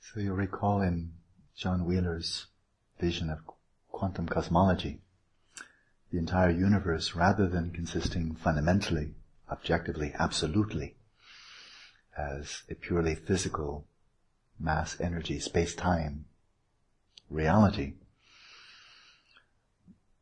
[0.00, 1.12] So you'll recall in
[1.56, 2.46] John Wheeler's
[2.98, 3.38] vision of
[3.92, 5.00] quantum cosmology,
[6.10, 9.14] the entire universe, rather than consisting fundamentally,
[9.48, 10.96] objectively, absolutely,
[12.18, 13.86] as a purely physical
[14.58, 16.24] mass energy, space-time
[17.28, 17.94] reality.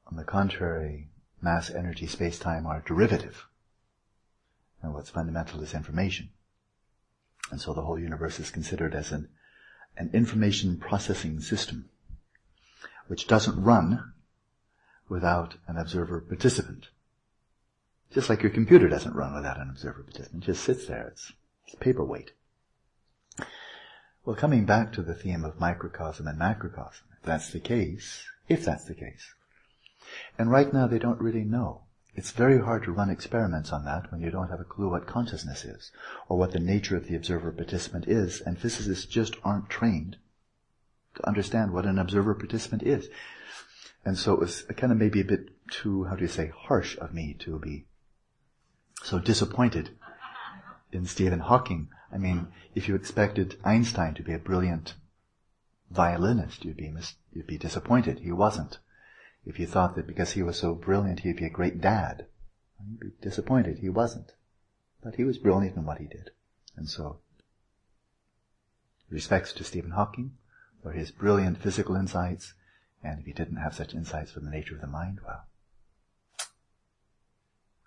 [0.08, 1.08] On the contrary,
[1.40, 3.46] mass energy, space-time are derivative.
[4.82, 6.30] And what's fundamental is information.
[7.50, 9.28] And so the whole universe is considered as an,
[9.96, 11.90] an information processing system,
[13.06, 14.12] which doesn't run
[15.08, 16.88] without an observer participant.
[18.12, 20.44] Just like your computer doesn't run without an observer participant.
[20.44, 21.08] It just sits there.
[21.08, 21.32] It's,
[21.66, 22.32] it's paperweight.
[24.24, 28.64] Well, coming back to the theme of microcosm and macrocosm, if that's the case, if
[28.64, 29.34] that's the case,
[30.38, 31.82] and right now they don't really know.
[32.14, 35.06] It's very hard to run experiments on that when you don't have a clue what
[35.06, 35.92] consciousness is,
[36.28, 40.16] or what the nature of the observer participant is, and physicists just aren't trained
[41.14, 43.08] to understand what an observer participant is.
[44.04, 46.96] And so it was kind of maybe a bit too, how do you say, harsh
[46.98, 47.86] of me to be
[49.02, 49.90] so disappointed
[50.90, 54.94] in Stephen Hawking I mean, if you expected Einstein to be a brilliant
[55.90, 58.20] violinist, you'd be, mis- you'd be disappointed.
[58.20, 58.78] He wasn't.
[59.48, 62.26] If you thought that because he was so brilliant he'd be a great dad,
[62.86, 63.78] you'd be disappointed.
[63.78, 64.34] He wasn't.
[65.02, 66.30] But he was brilliant in what he did.
[66.76, 67.20] And so,
[69.08, 70.36] respects to Stephen Hawking
[70.82, 72.52] for his brilliant physical insights,
[73.02, 75.46] and if he didn't have such insights for the nature of the mind, well,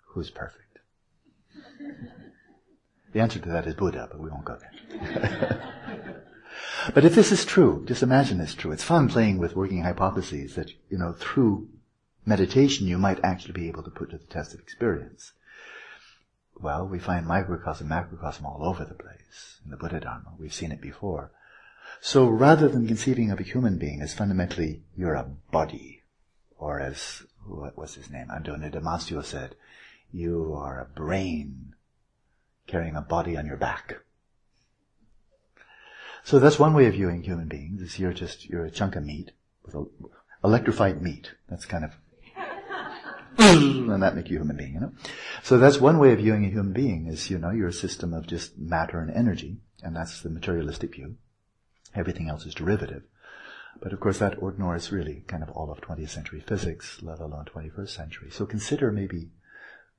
[0.08, 0.80] who's perfect?
[3.12, 6.11] The answer to that is Buddha, but we won't go there.
[6.94, 8.72] but if this is true, just imagine it's true.
[8.72, 11.68] It's fun playing with working hypotheses that, you know, through
[12.24, 15.32] meditation you might actually be able to put to the test of experience.
[16.60, 20.32] Well, we find microcosm, macrocosm all over the place in the Buddha Dharma.
[20.38, 21.32] We've seen it before.
[22.00, 26.02] So rather than conceiving of a human being as fundamentally you're a body,
[26.58, 29.56] or as, what was his name, Antonio Damasio said,
[30.12, 31.74] you are a brain
[32.66, 33.96] carrying a body on your back.
[36.24, 39.04] So that's one way of viewing human beings, is you're just, you're a chunk of
[39.04, 39.32] meat,
[39.64, 39.84] with a,
[40.44, 41.32] electrified meat.
[41.48, 41.92] That's kind of,
[43.38, 44.92] and that make you a human being, you know?
[45.42, 48.12] So that's one way of viewing a human being, is, you know, you're a system
[48.14, 51.16] of just matter and energy, and that's the materialistic view.
[51.94, 53.02] Everything else is derivative.
[53.80, 57.46] But of course that ignores really kind of all of 20th century physics, let alone
[57.46, 58.30] 21st century.
[58.30, 59.30] So consider maybe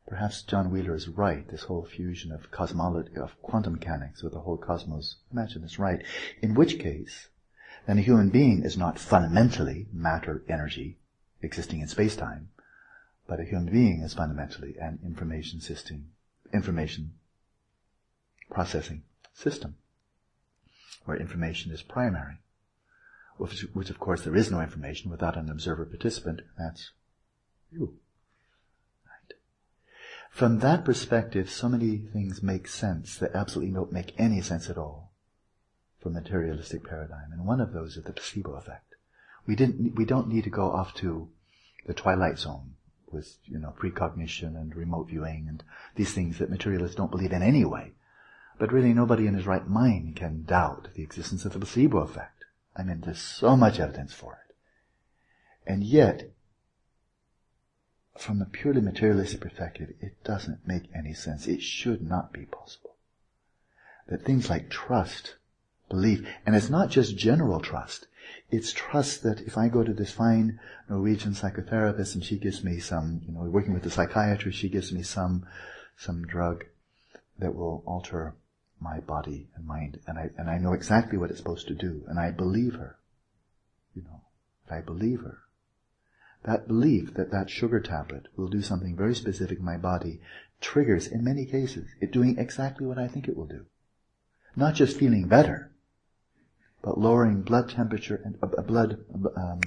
[0.07, 4.41] Perhaps John Wheeler is right, this whole fusion of cosmology, of quantum mechanics with the
[4.41, 5.15] whole cosmos.
[5.31, 6.03] Imagine it's right.
[6.41, 7.29] In which case,
[7.87, 10.97] then a human being is not fundamentally matter, energy,
[11.41, 12.49] existing in space-time,
[13.27, 16.11] but a human being is fundamentally an information system,
[16.53, 17.13] information
[18.49, 19.03] processing
[19.33, 19.75] system,
[21.05, 22.39] where information is primary.
[23.37, 26.91] Which, which of course there is no information without an observer participant, that's
[27.71, 27.97] you.
[30.33, 34.79] From that perspective, so many things make sense that absolutely don't make any sense at
[34.79, 35.11] all
[36.01, 37.31] from materialistic paradigm.
[37.31, 38.95] And one of those is the placebo effect.
[39.45, 41.29] We didn't, we don't need to go off to
[41.85, 42.73] the twilight zone
[43.11, 45.63] with, you know, precognition and remote viewing and
[45.95, 47.91] these things that materialists don't believe in anyway.
[48.57, 52.45] But really nobody in his right mind can doubt the existence of the placebo effect.
[52.75, 54.55] I mean, there's so much evidence for it.
[55.67, 56.31] And yet,
[58.17, 61.47] from a purely materialistic perspective, it doesn't make any sense.
[61.47, 62.95] It should not be possible.
[64.07, 65.35] That things like trust,
[65.89, 68.07] belief, and it's not just general trust.
[68.51, 70.59] It's trust that if I go to this fine
[70.89, 74.91] Norwegian psychotherapist and she gives me some, you know, working with the psychiatrist, she gives
[74.91, 75.45] me some,
[75.97, 76.65] some drug
[77.39, 78.35] that will alter
[78.79, 82.03] my body and mind, and I, and I know exactly what it's supposed to do,
[82.07, 82.97] and I believe her.
[83.95, 84.21] You know,
[84.65, 85.39] if I believe her,
[86.43, 90.19] that belief that that sugar tablet will do something very specific in my body
[90.63, 93.65] triggers, in many cases, it doing exactly what I think it will do.
[94.55, 95.71] Not just feeling better,
[96.81, 99.03] but lowering blood temperature and uh, blood,
[99.35, 99.61] um,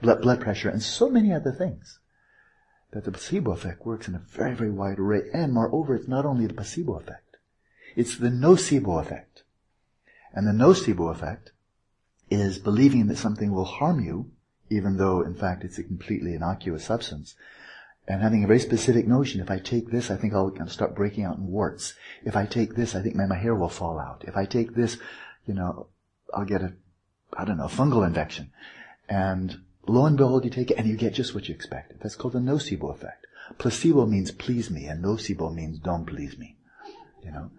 [0.00, 1.98] blood blood pressure and so many other things.
[2.92, 5.22] That the placebo effect works in a very, very wide array.
[5.32, 7.36] And moreover, it's not only the placebo effect,
[7.94, 9.42] it's the nocebo effect.
[10.32, 11.52] And the nocebo effect
[12.30, 14.30] is believing that something will harm you
[14.70, 17.34] even though in fact it's a completely innocuous substance.
[18.08, 21.24] And having a very specific notion, if I take this, I think I'll start breaking
[21.24, 21.94] out in warts.
[22.24, 24.24] If I take this, I think my, my hair will fall out.
[24.26, 24.96] If I take this,
[25.44, 25.88] you know,
[26.32, 26.74] I'll get a,
[27.32, 28.52] I don't know, fungal infection.
[29.08, 31.98] And lo and behold, you take it and you get just what you expected.
[32.00, 33.26] That's called the nocebo effect.
[33.58, 36.56] Placebo means please me and nocebo means don't please me.
[37.24, 37.50] You know?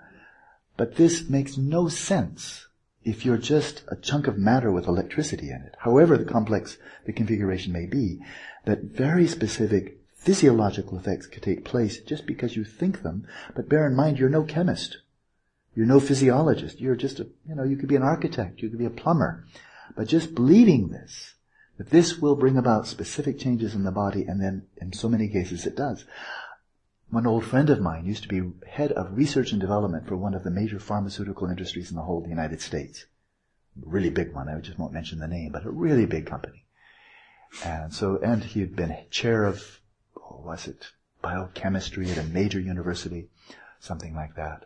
[0.78, 2.67] But this makes no sense
[3.08, 7.14] if you're just a chunk of matter with electricity in it, however the complex the
[7.14, 8.20] configuration may be,
[8.66, 13.26] that very specific physiological effects could take place just because you think them,
[13.56, 14.98] but bear in mind you're no chemist.
[15.74, 16.82] You're no physiologist.
[16.82, 19.46] You're just a, you know, you could be an architect, you could be a plumber.
[19.96, 21.36] But just believing this,
[21.78, 25.30] that this will bring about specific changes in the body, and then in so many
[25.30, 26.04] cases it does.
[27.10, 30.34] One old friend of mine used to be head of research and development for one
[30.34, 33.06] of the major pharmaceutical industries in the whole of the United States.
[33.82, 34.50] A really big one.
[34.50, 36.66] I just won't mention the name, but a really big company.
[37.64, 39.80] And so, and he had been chair of,
[40.18, 40.88] oh, was it
[41.22, 43.30] biochemistry at a major university,
[43.80, 44.66] something like that.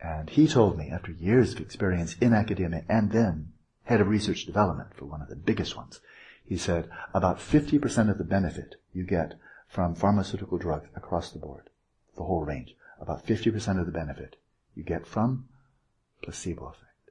[0.00, 3.52] And he told me, after years of experience in academia and then
[3.84, 6.00] head of research development for one of the biggest ones,
[6.44, 9.34] he said about 50% of the benefit you get
[9.68, 11.70] from pharmaceutical drugs across the board,
[12.16, 12.74] the whole range.
[13.00, 14.36] About 50% of the benefit
[14.74, 15.48] you get from
[16.22, 17.10] placebo effect.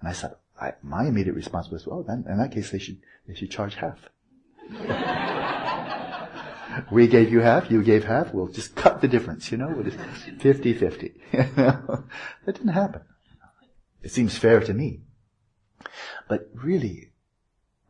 [0.00, 2.98] And I said, I, my immediate response was, well, then in that case they should,
[3.26, 4.08] they should charge half.
[6.90, 9.84] we gave you half, you gave half, we'll just cut the difference, you know, we'll
[9.84, 11.56] just 50-50.
[11.56, 12.04] that
[12.46, 13.02] didn't happen.
[14.02, 15.00] It seems fair to me.
[16.28, 17.12] But really,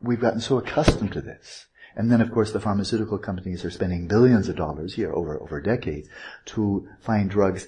[0.01, 4.07] we've gotten so accustomed to this and then, of course, the pharmaceutical companies are spending
[4.07, 6.07] billions of dollars here over, over decades
[6.45, 7.67] to find drugs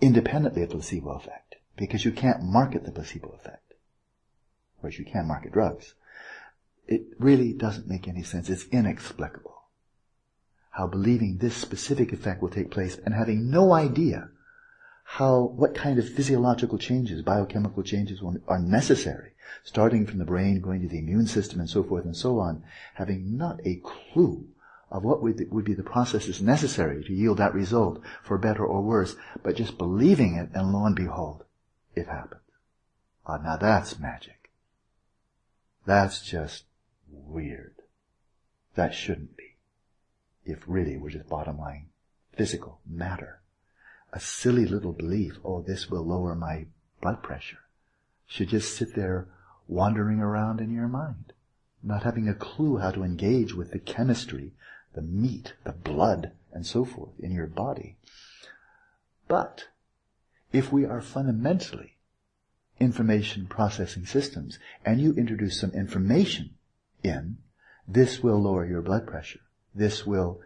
[0.00, 1.56] independently of placebo effect.
[1.76, 3.74] Because you can't market the placebo effect.
[4.80, 5.94] Whereas you can market drugs.
[6.86, 8.48] It really doesn't make any sense.
[8.48, 9.62] It's inexplicable.
[10.70, 14.30] How believing this specific effect will take place and having no idea
[15.04, 19.32] how, what kind of physiological changes, biochemical changes are necessary
[19.64, 22.62] starting from the brain, going to the immune system, and so forth and so on,
[22.94, 24.46] having not a clue
[24.90, 29.16] of what would, be the processes necessary to yield that result, for better or worse,
[29.42, 31.44] but just believing it, and lo and behold,
[31.94, 32.40] it happened.
[33.26, 34.50] Ah, now that's magic.
[35.84, 36.64] That's just
[37.10, 37.74] weird.
[38.74, 39.56] That shouldn't be.
[40.44, 41.88] If really we're just bottom line
[42.38, 43.40] physical matter.
[44.12, 46.66] A silly little belief, oh, this will lower my
[47.02, 47.58] blood pressure,
[48.26, 49.26] should just sit there
[49.68, 51.32] wandering around in your mind,
[51.82, 54.52] not having a clue how to engage with the chemistry,
[54.94, 57.96] the meat, the blood, and so forth in your body.
[59.28, 59.68] But
[60.52, 61.96] if we are fundamentally
[62.80, 66.54] information processing systems and you introduce some information
[67.02, 67.36] in,
[67.86, 69.40] this will lower your blood pressure.
[69.74, 70.40] This will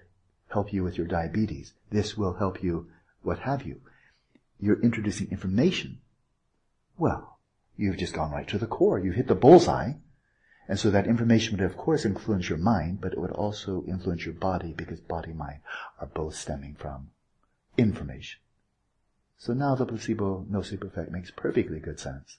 [0.48, 1.72] help you with your diabetes.
[1.90, 2.88] This will help you,
[3.22, 3.80] what have you.
[4.60, 6.00] You're introducing information.
[6.98, 7.31] Well,
[7.76, 8.98] You've just gone right to the core.
[8.98, 9.94] You've hit the bullseye.
[10.68, 14.24] And so that information would of course influence your mind, but it would also influence
[14.24, 15.60] your body because body and mind
[16.00, 17.10] are both stemming from
[17.76, 18.40] information.
[19.38, 22.38] So now the placebo nocebo effect makes perfectly good sense,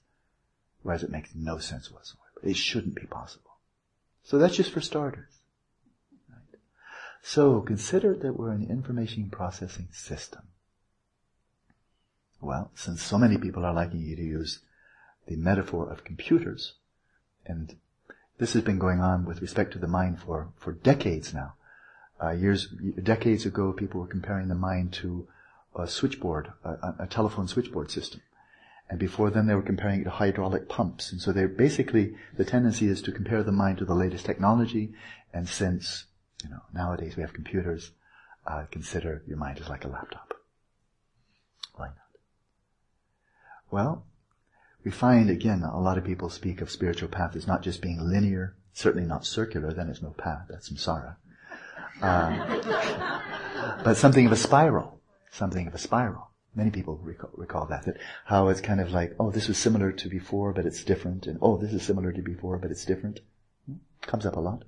[0.84, 2.24] whereas it makes no sense whatsoever.
[2.42, 3.58] It shouldn't be possible.
[4.24, 5.40] So that's just for starters.
[6.30, 6.60] Right?
[7.22, 10.44] So consider that we're an information processing system.
[12.40, 14.60] Well, since so many people are liking you to use
[15.28, 16.74] the metaphor of computers.
[17.46, 17.76] And
[18.38, 21.54] this has been going on with respect to the mind for, for decades now.
[22.22, 22.68] Uh, years,
[23.02, 25.28] decades ago, people were comparing the mind to
[25.76, 28.22] a switchboard, a, a, telephone switchboard system.
[28.90, 31.12] And before then, they were comparing it to hydraulic pumps.
[31.12, 34.94] And so they basically, the tendency is to compare the mind to the latest technology.
[35.34, 36.06] And since,
[36.44, 37.92] you know, nowadays we have computers,
[38.46, 40.34] uh, consider your mind is like a laptop.
[41.76, 41.98] Why not?
[43.72, 44.06] Well,
[44.84, 48.00] we find again a lot of people speak of spiritual path as not just being
[48.00, 51.16] linear, certainly not circular, then it's no path, that's samsara.
[52.02, 53.22] Uh,
[53.84, 55.00] but something of a spiral,
[55.32, 56.30] something of a spiral.
[56.56, 59.92] Many people recall, recall that, that how it's kind of like, oh, this was similar
[59.92, 63.22] to before, but it's different, and oh, this is similar to before, but it's different.
[63.66, 63.78] Hmm?
[64.02, 64.64] Comes up a lot.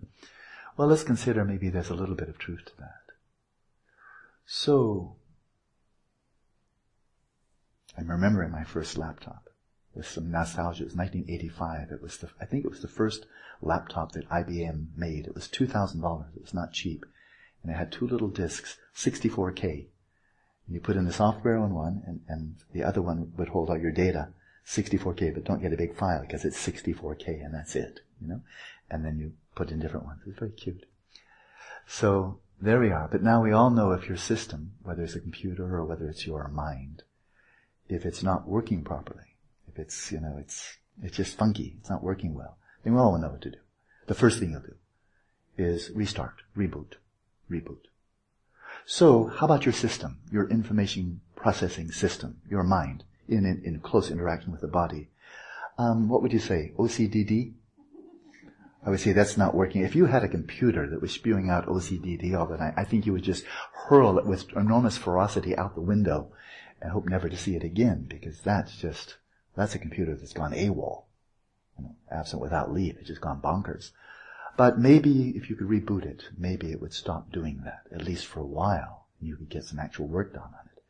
[0.78, 3.14] Well, let's consider maybe there's a little bit of truth to that.
[4.46, 5.16] So,
[7.98, 9.45] I'm remembering my first laptop
[9.96, 10.84] with some nostalgia.
[10.84, 11.92] It was 1985.
[11.92, 13.26] It was the, I think it was the first
[13.62, 15.28] laptop that IBM made.
[15.28, 16.36] It was $2,000.
[16.36, 17.06] It was not cheap.
[17.64, 19.88] And it had two little disks, 64K.
[20.68, 23.70] And you put in the software on one and, and the other one would hold
[23.70, 24.30] all your data,
[24.68, 28.42] 64K, but don't get a big file because it's 64K and that's it, you know?
[28.90, 30.22] And then you put in different ones.
[30.28, 30.86] It's very cute.
[31.88, 33.08] So there we are.
[33.12, 36.26] But now we all know if your system, whether it's a computer or whether it's
[36.26, 37.04] your mind,
[37.88, 39.35] if it's not working properly,
[39.76, 41.78] it's, you know, it's, it's just funky.
[41.80, 42.58] It's not working well.
[42.84, 43.58] Then we all know what to do.
[44.08, 44.76] The first thing you'll do
[45.58, 46.94] is restart, reboot,
[47.50, 47.88] reboot.
[48.86, 54.12] So, how about your system, your information processing system, your mind, in, in, in close
[54.12, 55.10] interaction with the body?
[55.78, 56.74] Um, what would you say?
[56.78, 57.54] OCDD?
[58.86, 59.82] I would say that's not working.
[59.82, 63.06] If you had a computer that was spewing out OCDD all the time, I think
[63.06, 63.44] you would just
[63.88, 66.32] hurl it with enormous ferocity out the window
[66.82, 69.18] and hope never to see it again because that's just,
[69.56, 71.04] that's a computer that's gone AWOL.
[71.78, 72.98] You know, absent without leave.
[72.98, 73.92] It's just gone bonkers.
[74.58, 78.26] But maybe if you could reboot it, maybe it would stop doing that, at least
[78.26, 79.08] for a while.
[79.20, 80.84] And you could get some actual work done on it.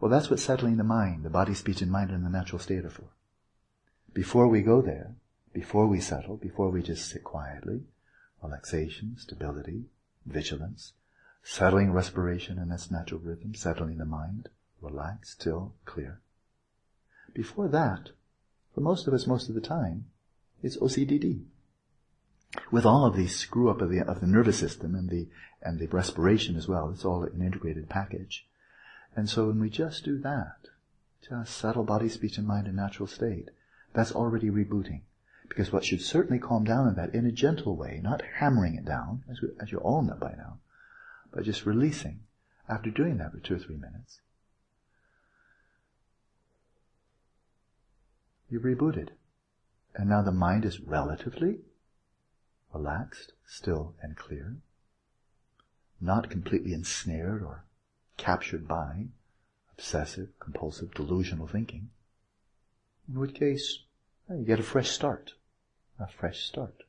[0.00, 2.84] Well, that's what settling the mind, the body, speech, and mind in the natural state
[2.84, 3.10] are for.
[4.12, 5.14] Before we go there,
[5.52, 7.82] before we settle, before we just sit quietly,
[8.42, 9.84] relaxation, stability,
[10.24, 10.92] vigilance,
[11.42, 14.48] settling respiration in its natural rhythm, settling the mind,
[14.80, 16.20] relaxed, still, clear.
[17.36, 18.12] Before that,
[18.74, 20.06] for most of us most of the time,
[20.62, 21.44] it's OCDD
[22.70, 25.28] with all of these screw up of the, of the nervous system and the,
[25.60, 26.88] and the respiration as well.
[26.88, 28.46] It's all an integrated package.
[29.14, 30.68] And so when we just do that,
[31.28, 33.50] just settle body, speech, and mind in natural state,
[33.92, 35.02] that's already rebooting.
[35.46, 38.86] Because what should certainly calm down in that in a gentle way, not hammering it
[38.86, 40.56] down, as, we, as you all know by now,
[41.34, 42.20] but just releasing
[42.66, 44.22] after doing that for two or three minutes.
[48.50, 49.10] You've rebooted.
[49.94, 51.60] And now the mind is relatively
[52.72, 54.56] relaxed, still, and clear,
[56.00, 57.64] not completely ensnared or
[58.16, 59.06] captured by
[59.72, 61.90] obsessive, compulsive, delusional thinking,
[63.08, 63.84] in which case
[64.28, 65.32] you get a fresh start,
[65.98, 66.82] a fresh start.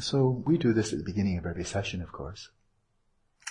[0.00, 2.48] So we do this at the beginning of every session, of course.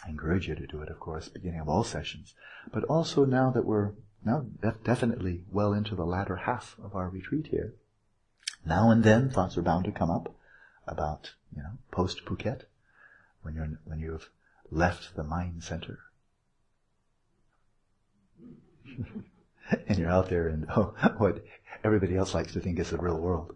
[0.06, 2.34] I encourage you to do it, of course, beginning of all sessions.
[2.74, 3.92] But also now that we're
[4.24, 4.46] now
[4.84, 7.74] definitely well into the latter half of our retreat here,
[8.66, 10.34] now and then thoughts are bound to come up
[10.88, 12.64] about, you know, post Phuket,
[13.42, 14.30] when you're, when you've
[14.70, 16.00] left the mind center.
[19.88, 21.44] and you're out there in oh, what
[21.84, 23.56] everybody else likes to think is the real world.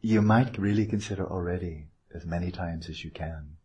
[0.00, 3.56] You might really consider already as many times as you can.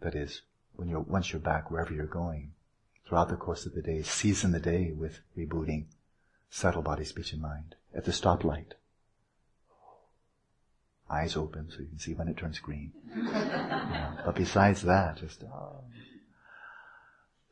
[0.00, 0.42] That is,
[0.74, 2.52] when you're, once you're back wherever you're going,
[3.06, 5.84] throughout the course of the day, season the day with rebooting,
[6.50, 7.74] subtle body, speech, and mind.
[7.94, 8.72] At the stoplight,
[11.08, 12.92] eyes open so you can see when it turns green.
[13.14, 15.84] know, but besides that, just oh,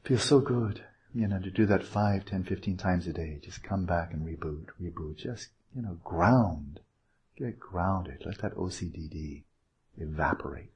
[0.02, 0.84] feels so good,
[1.14, 3.38] you know, to do that five, ten, fifteen times a day.
[3.42, 5.16] Just come back and reboot, reboot.
[5.16, 6.80] Just you know, ground,
[7.38, 8.22] get grounded.
[8.26, 9.44] Let that OCDD
[9.98, 10.72] evaporate.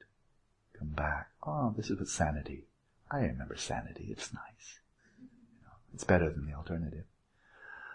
[0.77, 1.29] Come back.
[1.45, 2.68] Oh, this is what sanity.
[3.11, 4.07] I remember sanity.
[4.09, 4.79] It's nice.
[5.19, 7.05] You know, it's better than the alternative.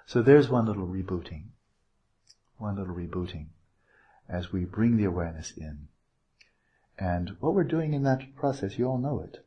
[0.07, 1.45] So there's one little rebooting.
[2.59, 3.47] One little rebooting
[4.29, 5.89] as we bring the awareness in.
[6.99, 9.45] And what we're doing in that process, you all know it,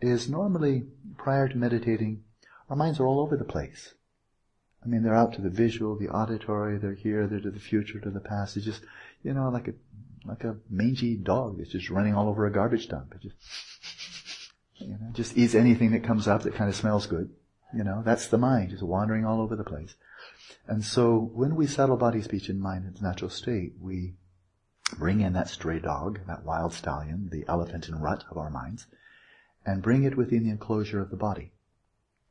[0.00, 0.84] is normally
[1.16, 2.22] prior to meditating,
[2.68, 3.94] our minds are all over the place.
[4.84, 7.98] I mean, they're out to the visual, the auditory, they're here, they're to the future,
[7.98, 8.56] to the past.
[8.56, 8.82] It's just,
[9.22, 9.74] you know, like a,
[10.24, 13.14] like a mangy dog that's just running all over a garbage dump.
[13.14, 13.36] It just,
[14.78, 17.30] you know, just eats anything that comes up that kind of smells good.
[17.74, 19.94] You know, that's the mind, just wandering all over the place.
[20.66, 24.14] And so when we settle body, speech, and mind in its natural state, we
[24.98, 28.86] bring in that stray dog, that wild stallion, the elephant in rut of our minds,
[29.64, 31.52] and bring it within the enclosure of the body.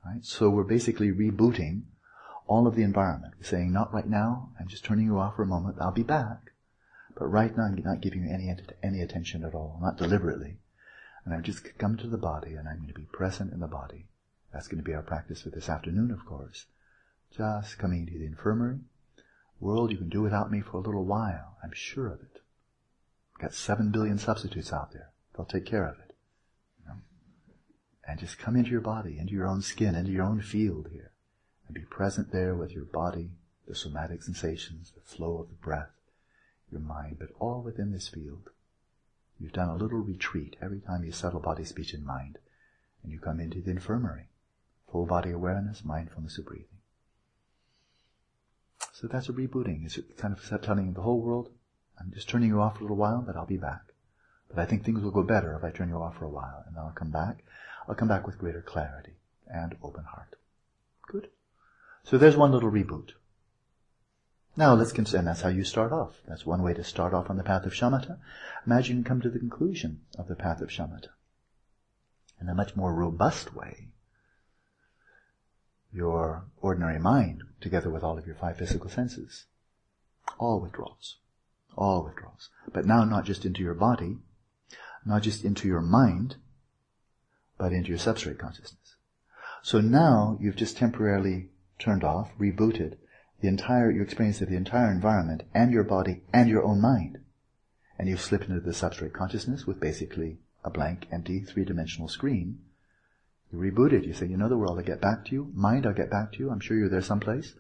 [0.06, 0.24] Right?
[0.24, 1.84] So we're basically rebooting
[2.48, 3.34] all of the environment.
[3.38, 6.04] We're saying, not right now, I'm just turning you off for a moment, I'll be
[6.04, 6.52] back.
[7.18, 10.58] But right now I'm not giving you any, any attention at all, not deliberately.
[11.26, 13.68] And I'm just come to the body and I'm going to be present in the
[13.68, 14.06] body.
[14.54, 16.66] That's going to be our practice for this afternoon, of course.
[17.36, 18.80] Just coming to the infirmary.
[19.60, 21.58] World, you can do without me for a little while.
[21.64, 22.42] I'm sure of it.
[23.40, 25.10] Got seven billion substitutes out there.
[25.36, 26.16] They'll take care of it.
[26.80, 27.00] You know?
[28.08, 31.12] And just come into your body, into your own skin, into your own field here.
[31.68, 33.32] And be present there with your body,
[33.68, 35.92] the somatic sensations, the flow of the breath,
[36.72, 38.52] your mind, but all within this field.
[39.40, 42.38] You've done a little retreat every time you settle body, speech, and mind.
[43.04, 44.30] And you come into the infirmary.
[44.92, 46.68] Full body awareness, mindfulness of breathing.
[48.94, 49.86] So that's a rebooting.
[49.86, 51.50] It's kind of telling the whole world,
[52.00, 53.82] I'm just turning you off for a little while, but I'll be back.
[54.48, 56.64] But I think things will go better if I turn you off for a while,
[56.66, 57.44] and then I'll come back.
[57.88, 59.14] I'll come back with greater clarity
[59.48, 60.36] and open heart.
[61.08, 61.30] Good.
[62.04, 63.12] So there's one little reboot.
[64.58, 66.22] Now let's consider, and that's how you start off.
[66.28, 68.20] That's one way to start off on the path of shamatha.
[68.66, 71.10] Imagine you come to the conclusion of the path of shamatha.
[72.40, 73.90] In a much more robust way,
[75.92, 79.46] your ordinary mind together with all of your five physical senses.
[80.38, 81.18] All withdraws.
[81.78, 82.50] All withdraws.
[82.72, 84.18] But now not just into your body,
[85.06, 86.38] not just into your mind,
[87.58, 88.96] but into your substrate consciousness.
[89.64, 92.98] So now you've just temporarily turned off, rebooted
[93.42, 97.20] the entire, your experience of the entire environment and your body and your own mind.
[97.98, 102.60] And you slip into the substrate consciousness with basically a blank, empty, three-dimensional screen.
[103.52, 104.06] You reboot it.
[104.06, 105.52] You say, you know the world, I'll get back to you.
[105.54, 106.50] Mind, I'll get back to you.
[106.50, 107.54] I'm sure you're there someplace.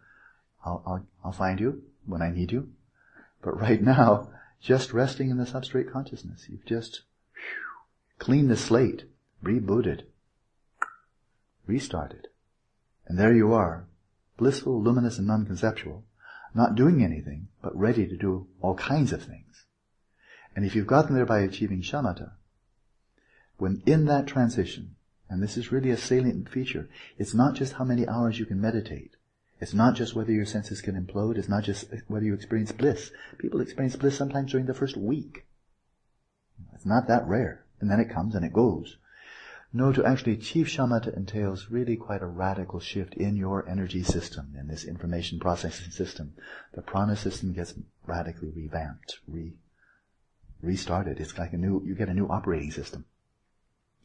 [0.65, 2.69] I'll, I'll, I'll find you when I need you.
[3.41, 4.29] But right now,
[4.59, 6.47] just resting in the substrate consciousness.
[6.49, 7.01] You've just
[8.17, 9.03] cleaned the slate,
[9.43, 10.01] rebooted,
[11.67, 12.27] restarted.
[13.07, 13.85] And there you are,
[14.37, 16.03] blissful, luminous, and non-conceptual,
[16.53, 19.65] not doing anything, but ready to do all kinds of things.
[20.55, 22.31] And if you've gotten there by achieving shamatha,
[23.57, 24.95] when in that transition,
[25.29, 28.61] and this is really a salient feature, it's not just how many hours you can
[28.61, 29.15] meditate.
[29.59, 31.37] It's not just whether your senses can implode.
[31.37, 33.11] It's not just whether you experience bliss.
[33.37, 35.45] People experience bliss sometimes during the first week.
[36.73, 37.65] It's not that rare.
[37.79, 38.97] And then it comes and it goes.
[39.75, 44.55] No, to actually achieve shamatha entails really quite a radical shift in your energy system,
[44.57, 46.33] in this information processing system.
[46.71, 47.73] The prana system gets
[48.05, 49.51] radically revamped, re,
[50.61, 51.19] restarted.
[51.19, 53.03] It's like a new, you get a new operating system.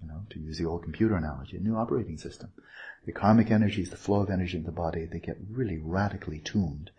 [0.02, 2.50] You know, to use the old computer analogy, a new operating system.
[3.06, 6.90] The karmic energies, the flow of energy in the body, they get really radically tuned.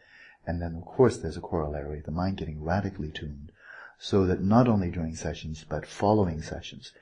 [0.48, 3.52] And then of course there's a corollary, the mind getting radically tuned.
[4.00, 6.94] So that not only during sessions, but following sessions,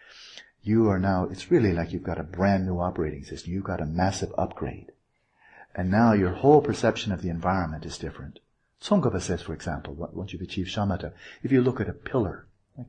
[0.62, 3.54] you are now, it's really like you've got a brand new operating system.
[3.54, 4.92] You've got a massive upgrade.
[5.75, 8.39] And now your whole perception of the environment is different.
[8.82, 11.13] Tsongkhapa says, for example, once you've achieved shamatha,
[11.44, 12.48] if you look at a pillar,
[12.78, 12.88] like,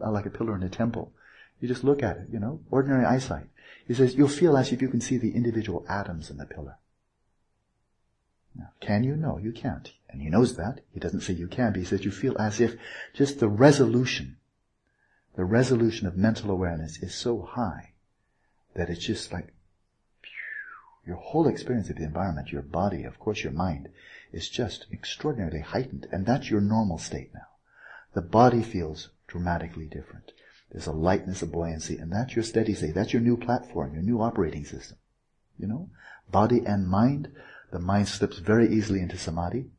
[0.00, 1.12] like a pillar in a temple,
[1.60, 3.46] you just look at it, you know, ordinary eyesight.
[3.86, 6.78] He says, you'll feel as if you can see the individual atoms in the pillar.
[8.54, 9.16] Now, can you?
[9.16, 9.92] No, you can't.
[10.08, 10.80] And he knows that.
[10.92, 12.76] He doesn't say you can, but he says you feel as if
[13.14, 14.36] just the resolution
[15.34, 17.92] the resolution of mental awareness is so high
[18.74, 19.52] that it's just like
[21.06, 23.88] your whole experience of the environment, your body, of course your mind,
[24.30, 26.06] is just extraordinarily heightened.
[26.12, 27.48] And that's your normal state now.
[28.14, 30.32] The body feels dramatically different.
[30.70, 32.94] There's a lightness, a buoyancy, and that's your steady state.
[32.94, 34.98] That's your new platform, your new operating system.
[35.58, 35.90] You know?
[36.30, 37.32] Body and mind.
[37.72, 39.70] The mind slips very easily into samadhi.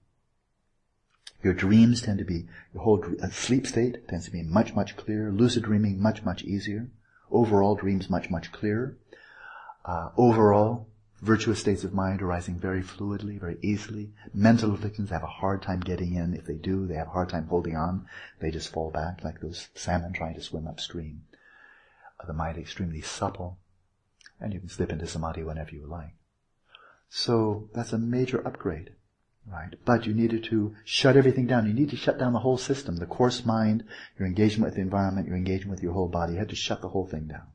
[1.44, 4.96] Your dreams tend to be, your whole uh, sleep state tends to be much, much
[4.96, 5.30] clearer.
[5.30, 6.90] Lucid dreaming much, much easier.
[7.30, 8.98] Overall dreams much, much clearer.
[9.84, 10.88] Uh, overall,
[11.22, 14.14] virtuous states of mind arising very fluidly, very easily.
[14.34, 16.34] Mental afflictions have a hard time getting in.
[16.34, 18.08] If they do, they have a hard time holding on.
[18.40, 21.24] They just fall back like those salmon trying to swim upstream.
[22.22, 23.58] Uh, the mind extremely supple.
[24.40, 26.16] And you can slip into samadhi whenever you like.
[27.10, 28.92] So that's a major upgrade.
[29.52, 29.76] Right?
[29.84, 31.68] But you needed to shut everything down.
[31.68, 33.84] You need to shut down the whole system, the coarse mind,
[34.18, 36.34] your engagement with the environment, your engagement with your whole body.
[36.34, 37.48] You had to shut the whole thing down.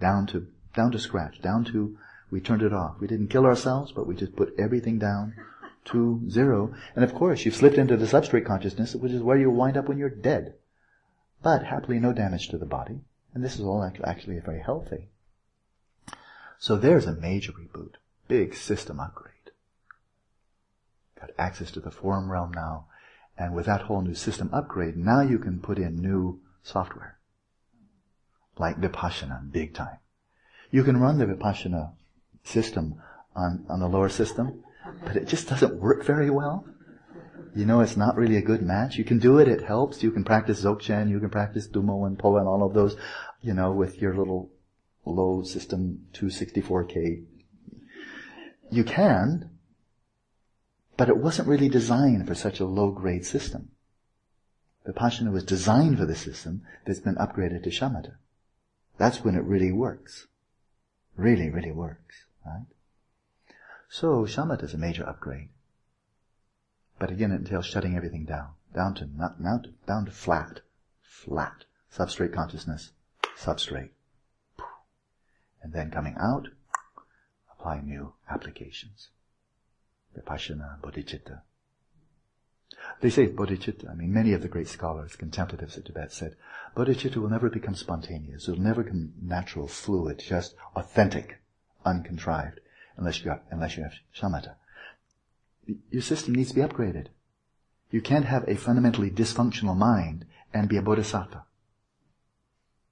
[0.00, 1.96] Down to, down to scratch, down to,
[2.30, 3.00] we turned it off.
[3.00, 5.34] We didn't kill ourselves, but we just put everything down
[5.86, 6.74] to zero.
[6.94, 9.88] And of course, you've slipped into the substrate consciousness, which is where you wind up
[9.88, 10.54] when you're dead.
[11.42, 13.00] But happily no damage to the body.
[13.32, 15.08] And this is all actually very healthy.
[16.58, 17.94] So there's a major reboot.
[18.28, 19.33] Big system upgrade
[21.24, 22.86] got access to the form realm now.
[23.36, 27.18] And with that whole new system upgrade, now you can put in new software.
[28.58, 29.98] Like Vipassana, big time.
[30.70, 31.92] You can run the Vipassana
[32.44, 33.00] system
[33.34, 34.62] on, on the lower system,
[35.04, 36.66] but it just doesn't work very well.
[37.56, 38.96] You know, it's not really a good match.
[38.96, 40.02] You can do it, it helps.
[40.02, 42.96] You can practice Dzogchen, you can practice Tummo and Po and all of those,
[43.40, 44.50] you know, with your little
[45.04, 47.24] low system 264K.
[48.70, 49.53] You can,
[50.96, 53.70] but it wasn't really designed for such a low grade system.
[54.86, 58.14] Vipassana was designed for the system that's been upgraded to shamatha.
[58.98, 60.26] That's when it really works.
[61.16, 62.66] Really, really works, right?
[63.88, 65.48] So shamatha is a major upgrade.
[66.98, 68.50] But again, it entails shutting everything down.
[68.74, 70.60] Down to, not, now to, down to flat.
[71.02, 71.64] Flat.
[71.92, 72.90] Substrate consciousness.
[73.38, 73.90] Substrate.
[75.62, 76.48] And then coming out,
[77.52, 79.08] applying new applications.
[80.16, 81.42] Vipassana, bodhicitta.
[83.00, 86.36] They say bodhicitta, I mean, many of the great scholars, contemplatives of Tibet said,
[86.76, 88.48] bodhicitta will never become spontaneous.
[88.48, 91.38] It will never become natural, fluid, just authentic,
[91.84, 92.60] uncontrived,
[92.96, 94.56] unless you have, unless you have shamatha.
[95.90, 97.08] Your system needs to be upgraded.
[97.90, 101.44] You can't have a fundamentally dysfunctional mind and be a bodhisattva.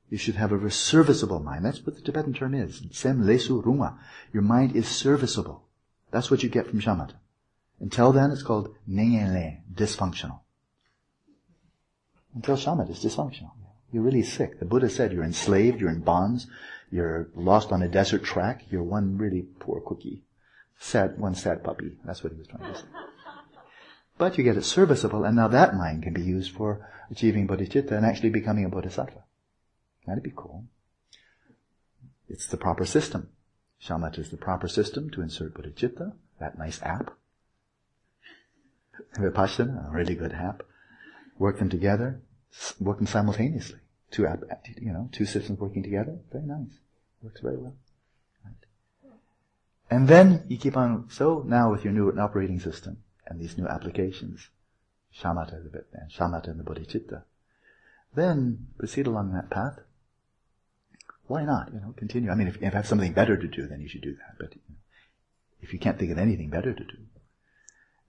[0.09, 1.65] You should have a serviceable mind.
[1.65, 2.83] That's what the Tibetan term is.
[2.91, 3.99] Sem lesu ruma.
[4.33, 5.65] Your mind is serviceable.
[6.13, 7.15] That's what you get from shamatha.
[7.81, 10.41] Until then, it's called nengenle, dysfunctional.
[12.35, 13.51] Until shamatha is dysfunctional.
[13.91, 14.59] You're really sick.
[14.61, 16.47] The Buddha said you're enslaved, you're in bonds,
[16.91, 20.23] you're lost on a desert track, you're one really poor cookie.
[20.79, 21.93] Sad, one sad puppy.
[22.05, 22.87] That's what he was trying to say.
[24.19, 27.93] But you get it serviceable, and now that mind can be used for achieving bodhicitta
[27.93, 29.25] and actually becoming a bodhisattva.
[30.07, 30.67] That'd be cool.
[32.29, 33.31] It's the proper system.
[33.85, 37.17] Shamatha is the proper system to insert bodhicitta, that nice app.
[39.17, 40.63] Vipassana, a really good app.
[41.39, 42.21] Work them together,
[42.79, 43.81] work them simultaneously.
[44.11, 44.43] Two app,
[44.81, 46.19] you know, two systems working together.
[46.31, 46.79] Very nice.
[47.23, 47.75] Works very well.
[48.45, 49.11] Right.
[49.91, 53.67] And then you keep on, so now with your new operating system and these new
[53.67, 54.49] applications,
[55.19, 57.23] shamatha and shamatha and the bodhicitta,
[58.15, 59.81] then proceed along that path.
[61.27, 61.73] Why not?
[61.73, 62.31] You know, continue.
[62.31, 64.39] I mean, if, you have something better to do, then you should do that.
[64.39, 64.77] But you know,
[65.61, 66.99] if you can't think of anything better to do,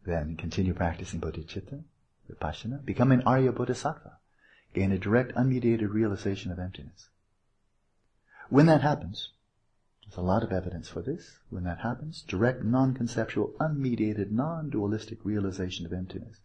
[0.06, 1.84] then continue practicing bodhicitta,
[2.30, 4.17] vipassana, become an Arya Bodhisattva
[4.73, 7.10] gain a direct, unmediated realization of emptiness.
[8.49, 9.30] When that happens,
[10.04, 11.38] there's a lot of evidence for this.
[11.49, 16.38] When that happens, direct, non-conceptual, unmediated, non-dualistic realization of emptiness.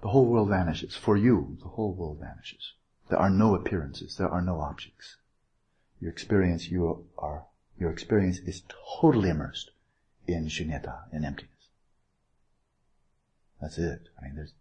[0.00, 0.96] The whole world vanishes.
[0.96, 2.72] For you, the whole world vanishes.
[3.08, 4.16] There are no appearances.
[4.16, 5.16] There are no objects.
[6.00, 7.46] Your experience, you are,
[7.78, 8.62] your experience is
[9.00, 9.70] totally immersed
[10.26, 11.68] in shunyata, in emptiness.
[13.60, 14.08] That's it.
[14.20, 14.52] I mean, there's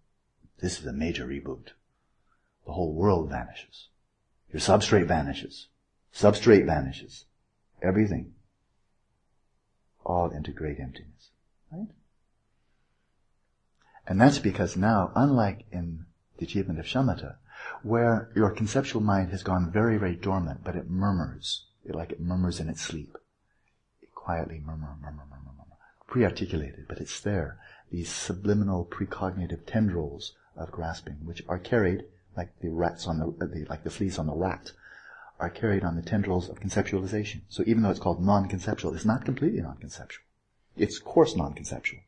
[0.60, 1.70] this is a major reboot.
[2.66, 3.90] The whole world vanishes.
[4.52, 5.68] Your substrate vanishes.
[6.14, 7.26] Substrate vanishes.
[7.82, 8.34] Everything.
[10.04, 11.30] All into great emptiness.
[11.72, 11.90] Right?
[14.08, 16.06] And that's because now, unlike in
[16.38, 17.36] the achievement of shamatha,
[17.84, 22.20] where your conceptual mind has gone very, very dormant, but it murmurs, it, like it
[22.20, 23.18] murmurs in its sleep.
[24.02, 25.78] It quietly murmur, murmur, murmur, murmur.
[26.08, 27.60] Pre-articulated, but it's there.
[27.92, 33.66] These subliminal precognitive tendrils of grasping, which are carried like the rats on the, the,
[33.70, 34.72] like the fleas on the rat,
[35.40, 37.42] are carried on the tendrils of conceptualization.
[37.50, 40.24] So even though it's called non-conceptual, it's not completely non-conceptual.
[40.76, 42.00] It's coarse non-conceptual.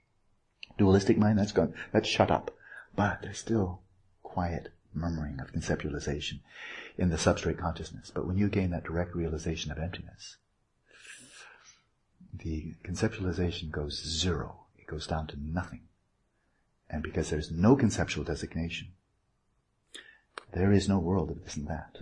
[0.78, 2.56] Dualistic mind, that's gone, that's shut up.
[2.96, 3.82] But there's still
[4.24, 6.40] quiet murmuring of conceptualization
[6.98, 8.12] in the substrate consciousness.
[8.14, 10.38] But when you gain that direct realization of emptiness,
[12.34, 14.66] the conceptualization goes zero.
[14.78, 15.82] It goes down to nothing.
[16.90, 18.90] And because there's no conceptual designation,
[20.54, 21.98] there is no world of this and that.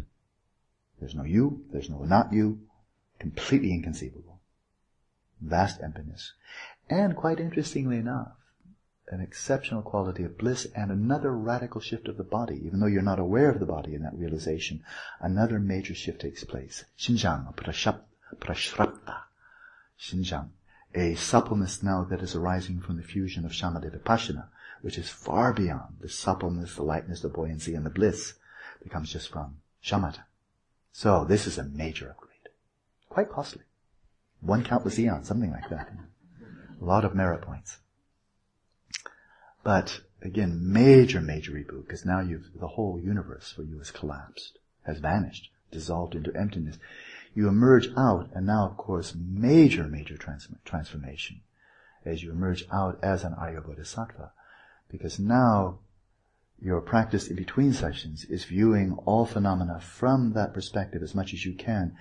[1.00, 2.62] There's no you, there's no not you,
[3.19, 4.39] completely inconceivable.
[5.41, 6.34] Vast emptiness.
[6.89, 8.32] And quite interestingly enough,
[9.10, 13.02] an exceptional quality of bliss and another radical shift of the body, even though you're
[13.02, 14.84] not aware of the body in that realization,
[15.20, 16.84] another major shift takes place.
[17.00, 19.22] Shinjang, prashrabdhi.
[20.00, 20.50] Shinjang.
[20.93, 24.48] A suppleness now that is arising from the fusion of shamatha vipassana,
[24.82, 28.34] which is far beyond the suppleness, the lightness, the buoyancy, and the bliss
[28.82, 30.24] that comes just from shamatha.
[30.91, 32.50] So this is a major upgrade.
[33.10, 33.63] Quite costly.
[34.41, 35.91] One countless eon, something like that.
[36.82, 37.78] A lot of merit points.
[39.67, 44.60] But again, major, major reboot, because now you've, the whole universe for you has collapsed,
[44.84, 46.77] has vanished, dissolved into emptiness.
[47.36, 51.41] You emerge out, and now of course, major, major trans- transformation
[52.06, 54.32] as you emerge out as an Arya Bodhisattva.
[54.89, 55.80] Because now
[56.62, 61.45] your practice in between sessions is viewing all phenomena from that perspective as much as
[61.45, 61.93] you can,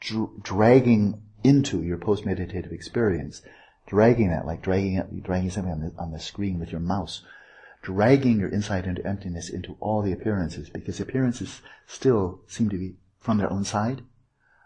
[0.00, 3.42] dr- dragging into your post-meditative experience,
[3.86, 7.22] dragging that like dragging it, dragging something on the, on the screen with your mouse,
[7.82, 12.94] dragging your insight into emptiness into all the appearances, because appearances still seem to be
[13.18, 14.02] from their own side,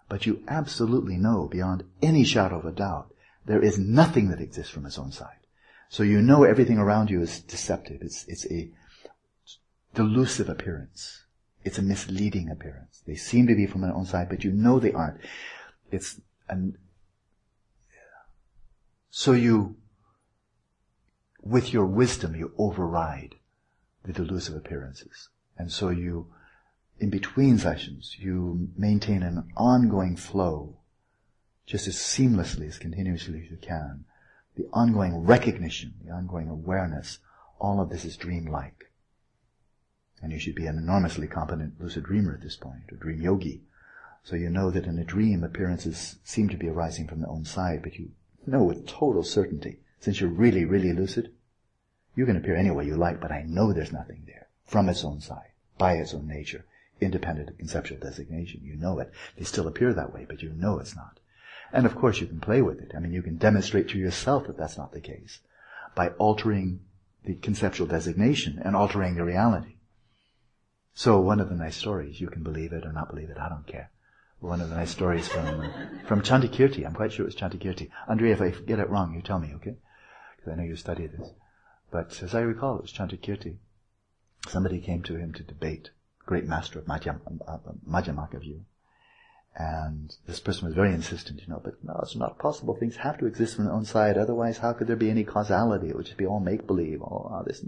[0.09, 3.13] but you absolutely know beyond any shadow of a doubt
[3.47, 5.39] there is nothing that exists from its own side.
[5.89, 8.03] So you know everything around you is deceptive.
[8.03, 8.71] It's, it's a
[9.95, 11.25] delusive appearance.
[11.65, 13.03] It's a misleading appearance.
[13.07, 15.21] They seem to be from their own side, but you know they aren't.
[15.91, 16.77] It's an,
[19.11, 19.77] so you,
[21.42, 23.37] with your wisdom, you override
[24.05, 25.29] the delusive appearances.
[25.59, 26.33] And so you,
[26.99, 30.79] in between sessions, you maintain an ongoing flow,
[31.66, 34.05] just as seamlessly, as continuously as you can,
[34.57, 37.19] the ongoing recognition, the ongoing awareness,
[37.59, 38.92] all of this is dreamlike.
[40.23, 43.62] And you should be an enormously competent lucid dreamer at this point, a dream yogi.
[44.25, 47.45] So you know that in a dream appearances seem to be arising from the own
[47.45, 48.11] side, but you
[48.47, 51.33] know with total certainty, since you're really, really lucid,
[52.15, 55.05] you can appear any way you like, but I know there's nothing there from its
[55.05, 56.65] own side, by its own nature,
[57.01, 58.63] independent of conceptual designation.
[58.65, 59.13] You know it.
[59.37, 61.21] They still appear that way, but you know it's not.
[61.73, 62.93] And of course you can play with it.
[62.97, 65.41] I mean, you can demonstrate to yourself that that's not the case
[65.95, 66.81] by altering
[67.25, 69.77] the conceptual designation and altering the reality.
[70.95, 73.49] So one of the nice stories, you can believe it or not believe it, I
[73.49, 73.91] don't care.
[74.40, 75.70] One of the nice stories from,
[76.07, 77.90] from Chandrakirti, I'm quite sure it was Chandrakirti.
[78.07, 79.77] Andrea, if I get it wrong, you tell me, okay?
[80.37, 81.31] Because I know you study this.
[81.90, 83.57] But as I recall, it was Chandrakirti.
[84.49, 85.90] Somebody came to him to debate,
[86.27, 88.64] great master of Madhyam, uh, Madhyamaka view.
[89.59, 92.75] And this person was very insistent, you know, but no, it's not possible.
[92.75, 94.19] Things have to exist from their own side.
[94.19, 95.88] Otherwise, how could there be any causality?
[95.88, 97.01] It would just be all make-believe.
[97.01, 97.64] Oh, ah, this,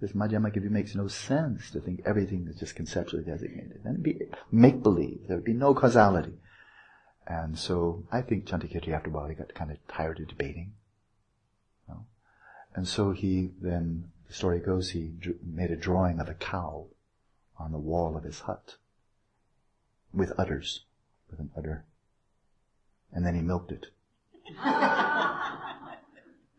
[0.00, 3.80] this Madhyamaka view makes no sense to think everything is just conceptually designated.
[3.84, 5.26] And it'd be make-believe.
[5.26, 6.34] There would be no causality.
[7.26, 10.74] And so, I think Chandrakirti, after a while, he got kind of tired of debating.
[11.88, 12.04] You know?
[12.76, 15.10] And so he then, the story goes, he
[15.44, 16.86] made a drawing of a cow
[17.58, 18.76] on the wall of his hut
[20.12, 20.84] with udders
[21.30, 21.84] with an udder.
[23.12, 23.86] And then he milked it.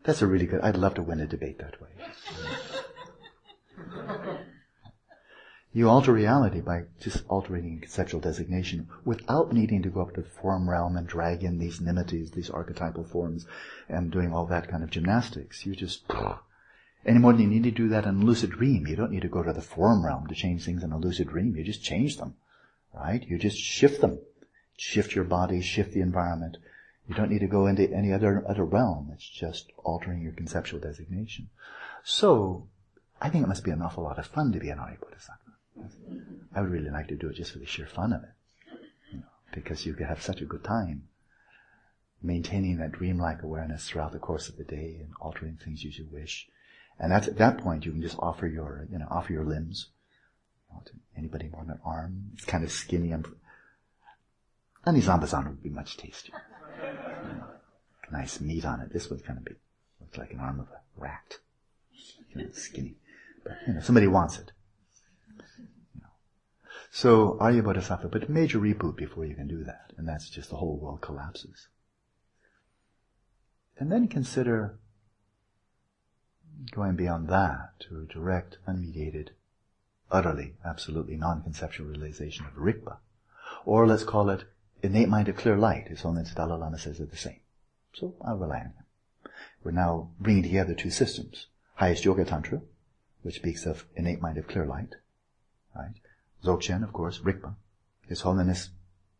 [0.04, 1.88] That's a really good, I'd love to win a debate that way.
[5.78, 10.28] You alter reality by just altering conceptual designation without needing to go up to the
[10.28, 13.46] form realm and drag in these nimittas, these archetypal forms,
[13.88, 15.66] and doing all that kind of gymnastics.
[15.66, 16.10] You just,
[17.04, 18.86] any more than you need to do that in lucid dream.
[18.86, 21.28] You don't need to go to the form realm to change things in a lucid
[21.28, 21.54] dream.
[21.54, 22.34] You just change them,
[22.94, 23.22] right?
[23.28, 24.18] You just shift them
[24.78, 26.56] shift your body, shift the environment.
[27.08, 29.10] You don't need to go into any other, other realm.
[29.12, 31.50] It's just altering your conceptual designation.
[32.04, 32.68] So,
[33.20, 35.42] I think it must be an awful lot of fun to be an Arya Bodhisattva.
[36.54, 38.30] I would really like to do it just for the sheer fun of it.
[39.12, 41.08] You know, because you could have such a good time
[42.22, 46.06] maintaining that dreamlike awareness throughout the course of the day and altering things as you
[46.10, 46.48] wish.
[46.98, 49.88] And that's, at that point, you can just offer your, you know, offer your limbs.
[50.70, 52.30] You anybody want an arm?
[52.34, 53.12] It's kind of skinny.
[53.12, 53.24] I'm,
[54.94, 56.34] and zambazana would be much tastier.
[58.10, 58.92] Nice meat on it.
[58.92, 59.56] This one's kind of big.
[60.00, 61.38] Looks like an arm of a rat.
[62.30, 62.96] You know, skinny.
[63.44, 64.52] But, you know, somebody wants it.
[65.58, 66.08] You know.
[66.90, 69.92] So, Arya Bodhisattva, but major reboot before you can do that.
[69.96, 71.68] And that's just the whole world collapses.
[73.78, 74.78] And then consider
[76.72, 79.28] going beyond that to a direct, unmediated,
[80.10, 82.96] utterly, absolutely non-conceptual realization of Rigpa.
[83.64, 84.44] Or let's call it
[84.82, 85.84] innate mind of clear light.
[85.84, 87.40] is His Holiness Dalai Lama says they're the same.
[87.92, 89.32] So I'll rely on him.
[89.62, 91.46] We're now bringing together two systems.
[91.74, 92.62] Highest Yoga Tantra,
[93.22, 94.96] which speaks of innate mind of clear light,
[95.76, 95.94] right?
[96.44, 97.54] Dzogchen, of course, Rigpa.
[98.08, 98.70] His Holiness,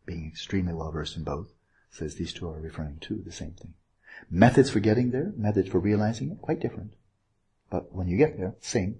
[0.05, 1.51] being extremely well versed in both,
[1.91, 3.73] says these two are referring to the same thing.
[4.29, 6.93] Methods for getting there, methods for realizing it, quite different.
[7.69, 8.99] But when you get there, same.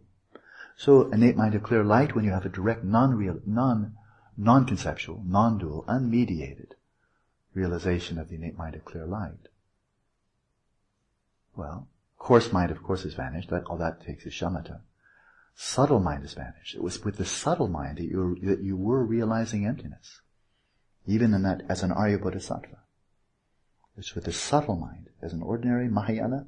[0.78, 3.96] So innate mind of clear light, when you have a direct non-real, non
[4.40, 6.72] non-conceptual, non-dual, unmediated
[7.54, 9.50] realization of the innate mind of clear light.
[11.56, 13.50] Well, coarse mind, of course, has vanished.
[13.50, 14.80] That, all that takes is shamatha.
[15.56, 16.76] Subtle mind has vanished.
[16.76, 20.22] It was with the subtle mind that you, were, that you were realizing emptiness.
[21.06, 22.78] Even in that, as an Arya Bodhisattva.
[23.98, 26.48] It's with the subtle mind, as an ordinary Mahayana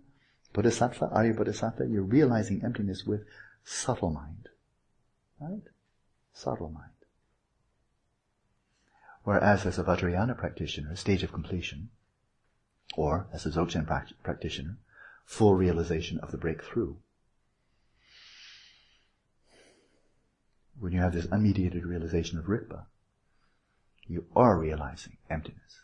[0.53, 3.25] Bodhisattva, Arya Bodhisattva, you're realizing emptiness with
[3.65, 4.47] subtle mind.
[5.41, 5.63] Right?
[6.33, 6.90] Subtle mind.
[9.23, 11.89] Whereas as a Vajrayana practitioner, stage of completion,
[12.95, 13.85] or as a Dzogchen
[14.23, 14.77] practitioner,
[15.25, 16.95] full realization of the breakthrough.
[20.79, 22.85] When you have this unmediated realization of Rigpa,
[24.07, 25.81] you are realizing emptiness.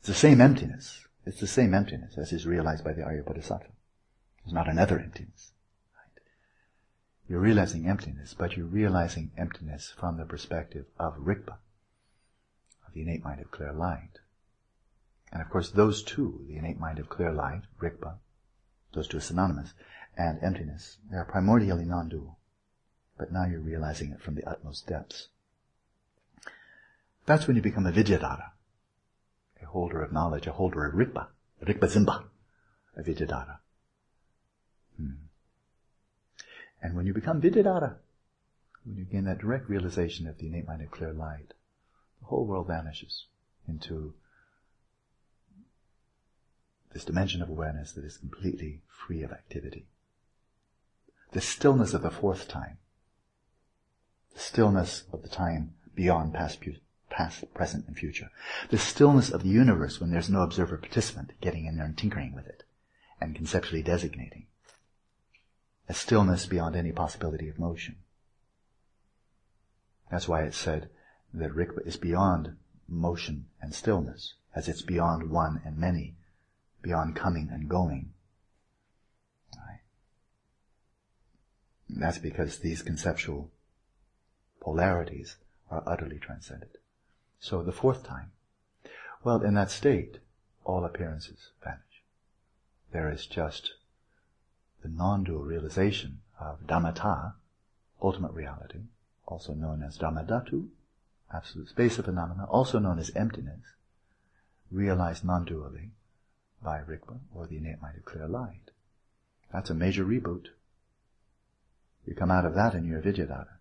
[0.00, 1.06] It's the same emptiness.
[1.24, 3.70] It's the same emptiness as is realized by the Arya Bodhisattva.
[4.44, 5.52] It's not another emptiness.
[5.94, 6.22] Right?
[7.28, 11.58] You're realizing emptiness, but you're realizing emptiness from the perspective of Rigpa
[12.92, 14.18] the innate mind of clear light.
[15.32, 18.16] And of course, those two, the innate mind of clear light, Rigpa,
[18.92, 19.72] those two are synonymous,
[20.16, 22.38] and emptiness, they are primordially non-dual.
[23.16, 25.28] But now you're realizing it from the utmost depths.
[27.24, 28.50] That's when you become a Vidyadhara,
[29.62, 31.28] a holder of knowledge, a holder of Rigpa,
[31.62, 32.24] Rigpa Zimba,
[32.96, 33.58] a Vidyadhara.
[34.96, 35.12] Hmm.
[36.82, 37.94] And when you become Vidyadhara,
[38.84, 41.54] when you gain that direct realization of the innate mind of clear light,
[42.22, 43.26] the whole world vanishes
[43.68, 44.14] into
[46.92, 49.86] this dimension of awareness that is completely free of activity.
[51.32, 52.78] The stillness of the fourth time,
[54.34, 56.60] the stillness of the time beyond past,
[57.10, 58.30] past, present, and future,
[58.70, 62.34] the stillness of the universe when there's no observer participant getting in there and tinkering
[62.34, 62.64] with it
[63.20, 64.46] and conceptually designating,
[65.88, 67.96] a stillness beyond any possibility of motion.
[70.10, 70.90] That's why it's said,
[71.34, 72.56] that Rigpa is beyond
[72.88, 76.14] motion and stillness, as it's beyond one and many,
[76.82, 78.12] beyond coming and going.
[81.94, 83.50] That's because these conceptual
[84.60, 85.36] polarities
[85.70, 86.78] are utterly transcended.
[87.38, 88.32] So the fourth time,
[89.22, 90.18] well, in that state,
[90.64, 92.02] all appearances vanish.
[92.92, 93.74] There is just
[94.82, 97.34] the non-dual realization of Dharmata,
[98.00, 98.80] ultimate reality,
[99.26, 100.68] also known as Dharmadhatu,
[101.34, 103.60] absolute space of phenomena, also known as emptiness,
[104.70, 105.90] realized non-dually
[106.62, 108.70] by Rigpa or the innate mind of clear light.
[109.52, 110.46] That's a major reboot.
[112.06, 113.58] You come out of that and you're Vidyadhara.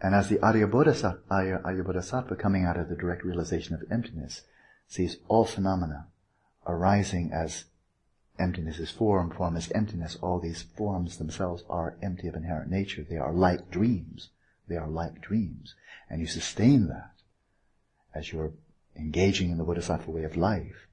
[0.00, 3.84] And as the Arya Bodhisattva, Arya, Arya Bodhisattva coming out of the direct realization of
[3.90, 4.42] emptiness
[4.86, 6.08] sees all phenomena
[6.66, 7.64] arising as
[8.38, 13.04] emptiness is form, form is emptiness, all these forms themselves are empty of inherent nature.
[13.08, 14.30] They are like dreams.
[14.68, 15.74] They are like dreams.
[16.08, 17.12] And you sustain that
[18.14, 18.52] as you're
[18.96, 20.86] engaging in the Bodhisattva way of life,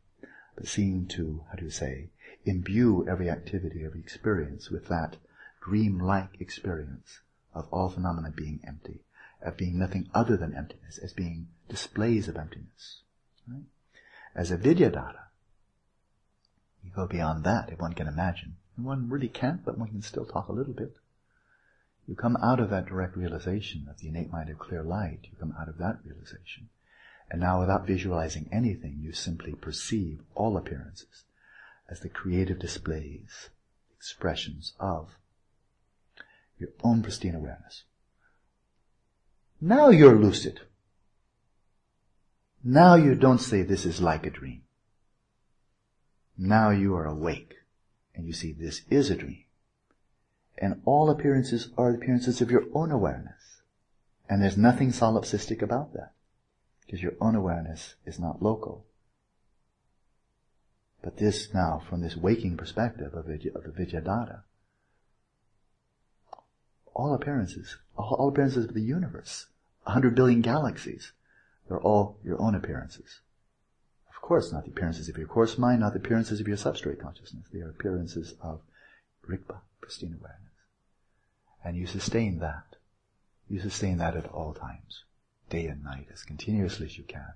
[0.56, 2.10] but seeing to, how do you say,
[2.46, 5.18] imbue every activity, every experience with that
[5.64, 7.20] dream-like experience
[7.54, 9.02] of all phenomena being empty,
[9.42, 13.02] of being nothing other than emptiness, as being displays of emptiness.
[13.48, 13.64] Right?
[14.36, 15.28] As a Vidyadhara,
[16.84, 18.56] you go beyond that, if one can imagine.
[18.76, 20.96] And one really can't, but one can still talk a little bit.
[22.12, 25.38] You come out of that direct realization of the innate mind of clear light, you
[25.40, 26.68] come out of that realization.
[27.30, 31.24] And now without visualizing anything, you simply perceive all appearances
[31.90, 33.50] as the creative displays,
[33.96, 35.12] expressions of
[36.60, 37.86] your own pristine awareness.
[39.62, 40.60] Now you're lucid.
[42.62, 44.64] Now you don't say this is like a dream.
[46.38, 47.54] Now you are awake
[48.14, 49.41] and you see this is a dream.
[50.62, 53.62] And all appearances are appearances of your own awareness.
[54.30, 56.14] And there's nothing solipsistic about that.
[56.86, 58.86] Because your own awareness is not local.
[61.02, 64.44] But this now, from this waking perspective of, of the Vidyadhara,
[66.94, 69.48] all appearances, all appearances of the universe,
[69.88, 71.12] a hundred billion galaxies,
[71.68, 73.22] they're all your own appearances.
[74.10, 77.02] Of course, not the appearances of your coarse mind, not the appearances of your substrate
[77.02, 77.46] consciousness.
[77.52, 78.62] They are appearances of
[79.28, 80.51] Rigpa, pristine awareness.
[81.64, 82.76] And you sustain that.
[83.50, 85.04] You sustain that at all times,
[85.50, 87.34] day and night, as continuously as you can.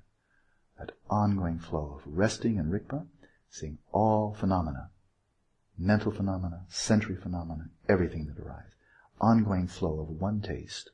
[0.79, 3.05] That ongoing flow of resting in Rigpa,
[3.49, 4.89] seeing all phenomena,
[5.77, 8.73] mental phenomena, sensory phenomena, everything that arises.
[9.21, 10.91] Ongoing flow of one taste.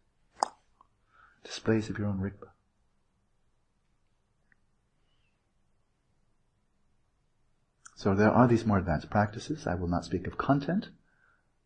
[1.44, 2.50] Displays of your own Rigpa.
[7.96, 9.68] So there are these more advanced practices.
[9.68, 10.90] I will not speak of content,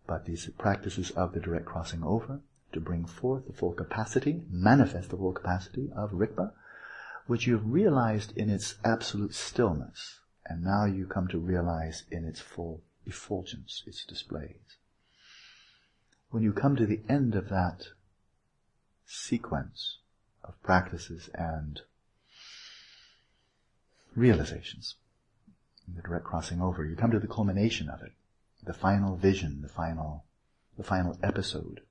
[0.08, 2.42] but these practices of the direct crossing over
[2.74, 6.52] to bring forth the full capacity, manifest the full capacity of Rigpa,
[7.26, 12.40] which you've realized in its absolute stillness, and now you come to realize in its
[12.40, 14.78] full effulgence, its displays.
[16.30, 17.88] When you come to the end of that
[19.06, 20.00] sequence
[20.44, 21.82] of practices and
[24.16, 24.96] realizations,
[25.88, 28.12] the direct crossing over, you come to the culmination of it,
[28.66, 30.26] the final vision, the final,
[30.78, 31.82] the final episode.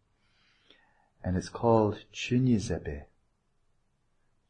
[1.22, 3.04] And it's called Chunyizepe.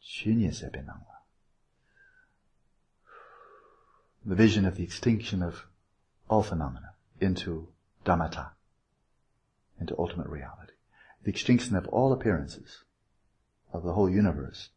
[0.02, 1.20] Chunyizepe Nangwa.
[4.24, 5.66] The vision of the extinction of
[6.28, 7.68] all phenomena into
[8.04, 8.52] Dharmata,
[9.78, 10.72] into ultimate reality.
[11.22, 12.84] The extinction of all appearances
[13.72, 14.70] of the whole universe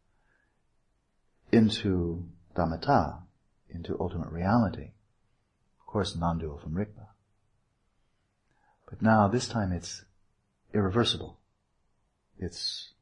[1.51, 3.19] into Dharmata,
[3.69, 4.91] into ultimate reality.
[5.79, 6.96] Of course, non-dual from Rigpa.
[8.89, 10.05] But now, this time it's
[10.73, 11.37] irreversible.
[12.39, 12.93] It's,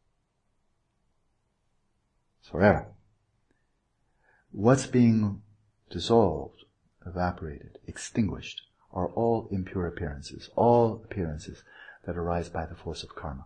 [2.41, 2.87] forever.
[4.51, 5.41] What's being
[5.89, 6.63] dissolved,
[7.05, 11.63] evaporated, extinguished are all impure appearances, all appearances
[12.05, 13.45] that arise by the force of karma.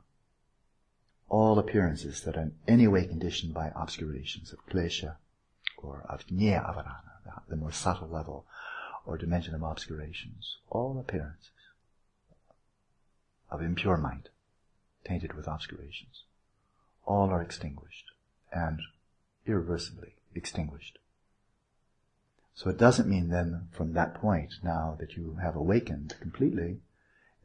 [1.27, 5.17] All appearances that are in any way conditioned by obscurations of klesha
[5.77, 8.45] or of nya avarana, the more subtle level
[9.05, 10.57] or dimension of obscurations.
[10.69, 11.51] All appearances
[13.51, 14.29] of impure mind,
[15.03, 16.23] tainted with obscurations.
[17.05, 18.11] All are extinguished
[18.51, 18.81] and
[19.45, 20.99] irreversibly extinguished.
[22.53, 26.81] So it doesn't mean then from that point now that you have awakened completely,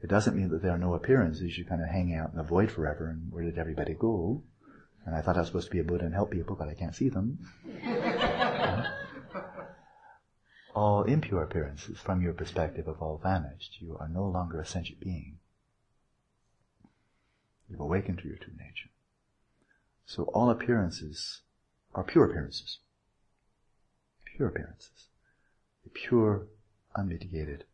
[0.03, 1.57] it doesn't mean that there are no appearances.
[1.57, 4.43] You kind of hang out in the void forever and where did everybody go?
[5.07, 6.75] And I thought I was supposed to be a Buddha and help people, but I
[6.75, 7.39] can't see them.
[10.75, 13.81] all impure appearances from your perspective have all vanished.
[13.81, 15.39] You are no longer a sentient being.
[17.69, 18.91] You've awakened to your true nature.
[20.07, 21.41] So all appearances
[21.95, 22.79] are pure appearances.
[24.25, 25.09] Pure appearances.
[25.85, 26.47] The pure,
[26.95, 27.65] unmitigated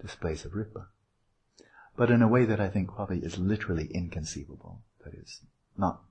[0.00, 0.86] displays of Rigpa.
[1.96, 5.40] but in a way that I think probably is literally inconceivable, that is
[5.76, 6.02] not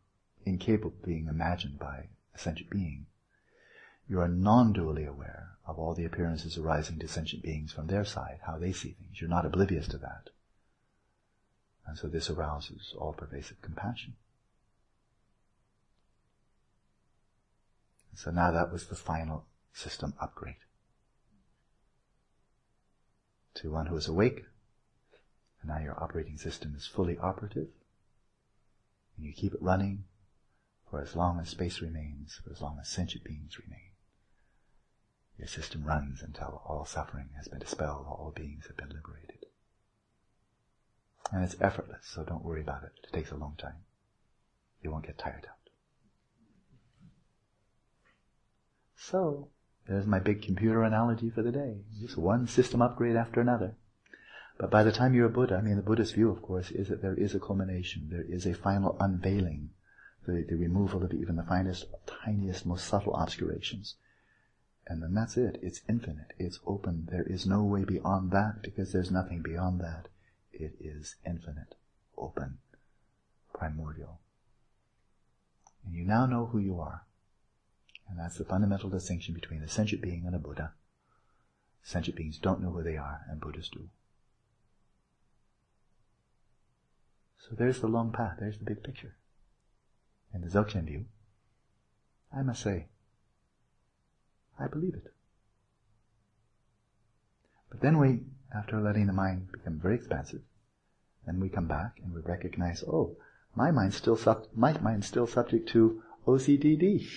[0.45, 3.05] incapable of being imagined by a sentient being.
[4.07, 8.39] You are non-dually aware of all the appearances arising to sentient beings from their side,
[8.45, 9.19] how they see things.
[9.19, 10.29] You're not oblivious to that.
[11.85, 14.15] And so this arouses all pervasive compassion.
[18.15, 20.55] So now that was the final system upgrade.
[23.55, 24.45] To one who is awake,
[25.61, 27.67] and now your operating system is fully operative,
[29.17, 30.05] and you keep it running
[30.89, 33.91] for as long as space remains, for as long as sentient beings remain.
[35.37, 39.32] Your system runs until all suffering has been dispelled, all beings have been liberated.
[41.33, 42.91] And it's effortless, so don't worry about it.
[43.03, 43.77] It takes a long time.
[44.83, 45.57] You won't get tired out.
[48.95, 49.47] So,
[49.87, 51.77] there's my big computer analogy for the day.
[51.99, 53.73] Just one system upgrade after another.
[54.59, 56.89] But by the time you're a Buddha, I mean the Buddhist view, of course, is
[56.89, 58.09] that there is a culmination.
[58.11, 59.71] There is a final unveiling.
[60.27, 63.95] The, the removal of even the finest, tiniest, most subtle obscurations.
[64.85, 65.59] And then that's it.
[65.63, 66.33] It's infinite.
[66.37, 67.07] It's open.
[67.11, 70.09] There is no way beyond that because there's nothing beyond that.
[70.53, 71.75] It is infinite,
[72.17, 72.59] open,
[73.53, 74.19] primordial.
[75.85, 77.03] And you now know who you are.
[78.09, 80.73] And that's the fundamental distinction between a sentient being and a Buddha.
[81.81, 83.89] Sentient beings don't know who they are, and Buddhas do.
[87.39, 89.15] So there's the long path, there's the big picture.
[90.33, 91.05] In the Dzogchen view,
[92.35, 92.87] I must say,
[94.59, 95.11] I believe it.
[97.69, 98.21] But then we,
[98.55, 100.41] after letting the mind become very expansive,
[101.25, 103.15] then we come back and we recognize, oh,
[103.55, 107.07] my mind's still sub- my mind's still subject to OCDD.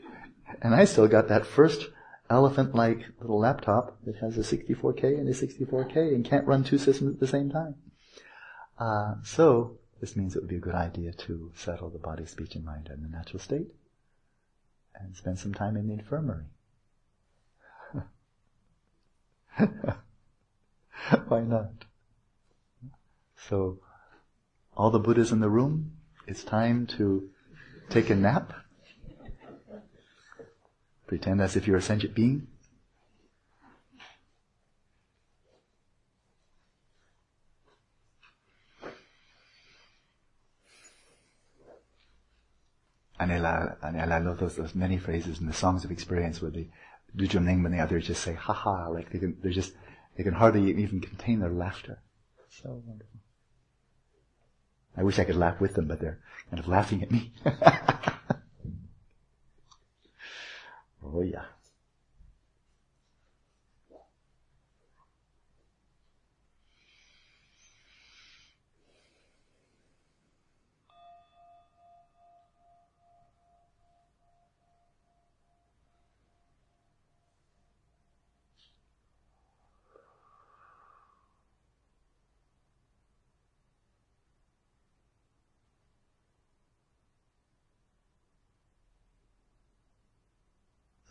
[0.62, 1.88] and I still got that first
[2.30, 7.14] elephant-like little laptop that has a 64K and a 64K and can't run two systems
[7.14, 7.74] at the same time.
[8.78, 12.54] Uh, so, this means it would be a good idea to settle the body, speech,
[12.54, 13.68] and mind in the natural state
[14.94, 16.46] and spend some time in the infirmary.
[21.28, 21.70] Why not?
[23.36, 23.78] So,
[24.76, 25.92] all the Buddhas in the room,
[26.26, 27.28] it's time to
[27.90, 28.52] take a nap.
[31.06, 32.46] Pretend as if you're a sentient being.
[43.20, 46.68] And I, love those, many phrases in the songs of experience where the
[47.16, 49.72] Dudjom and the others just say, ha ha, like they can, they're just,
[50.16, 51.98] they can hardly even contain their laughter.
[52.48, 53.20] So wonderful.
[54.96, 57.32] I wish I could laugh with them, but they're kind of laughing at me.
[61.04, 61.46] oh yeah.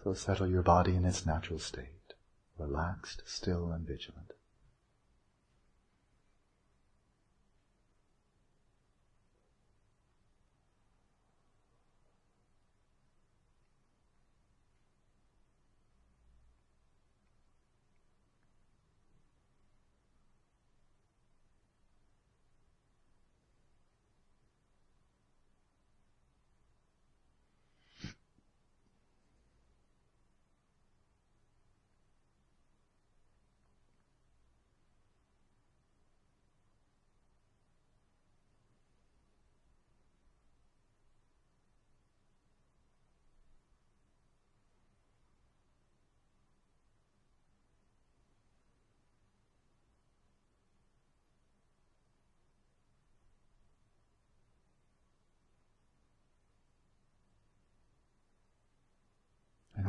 [0.04, 2.14] So settle your body in its natural state,
[2.58, 4.34] relaxed, still, and vigilant.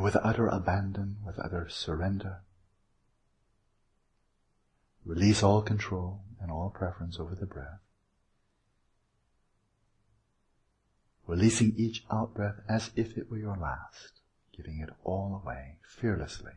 [0.04, 2.42] With utter abandon, with utter surrender,
[5.02, 7.80] release all control and all preference over the breath.
[11.26, 14.20] Releasing each out breath as if it were your last,
[14.54, 16.52] giving it all away fearlessly.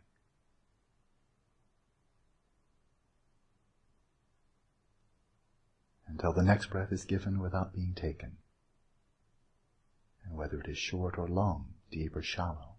[6.06, 8.39] Until the next breath is given without being taken.
[10.26, 12.77] And whether it is short or long, deep or shallow,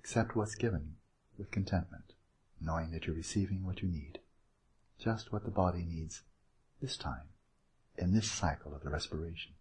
[0.00, 0.94] accept what's given
[1.36, 2.14] with contentment,
[2.58, 4.18] knowing that you're receiving what you need,
[4.98, 6.22] just what the body needs
[6.80, 7.28] this time,
[7.98, 9.52] in this cycle of the respiration.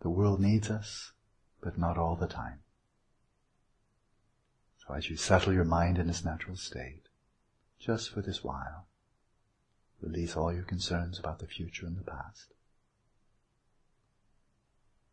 [0.00, 1.12] The world needs us,
[1.60, 2.60] but not all the time.
[4.78, 7.02] So as you settle your mind in its natural state,
[7.78, 8.86] just for this while,
[10.00, 12.54] release all your concerns about the future and the past.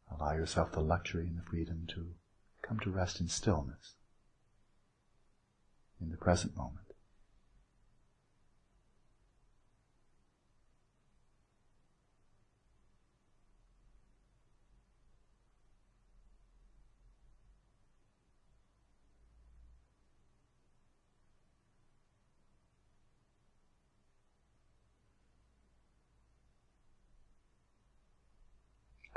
[0.10, 2.14] Allow yourself the luxury and the freedom to
[2.62, 3.96] come to rest in stillness,
[6.00, 6.87] in the present moment.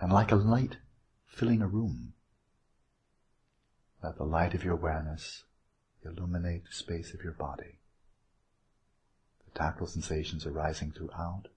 [0.01, 0.79] And like a light
[1.27, 2.15] filling a room,
[4.03, 5.45] let the light of your awareness
[6.03, 7.79] illuminate the space of your body.
[9.45, 11.49] The tactile sensations arising throughout,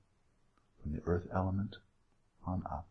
[0.81, 1.77] from the earth element
[2.45, 2.87] on up.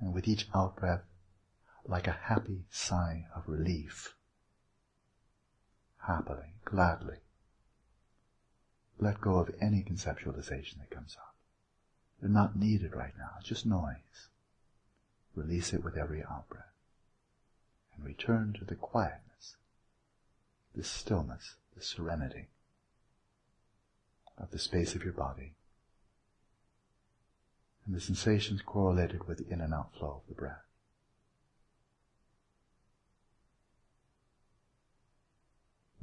[0.00, 1.07] And with each out breath,
[1.88, 4.14] like a happy sigh of relief.
[6.06, 7.16] Happily, gladly.
[8.98, 11.34] Let go of any conceptualization that comes up.
[12.20, 14.28] They're not needed right now, it's just noise.
[15.34, 16.64] Release it with every out-breath.
[17.96, 19.56] And return to the quietness,
[20.74, 22.48] the stillness, the serenity
[24.36, 25.54] of the space of your body
[27.88, 30.67] and the sensations correlated with the in and out flow of the breath.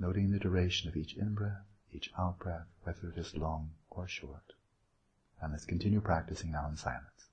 [0.05, 4.53] Noting the duration of each in-breath, each out-breath, whether it is long or short.
[5.41, 7.29] And let's continue practicing now in silence.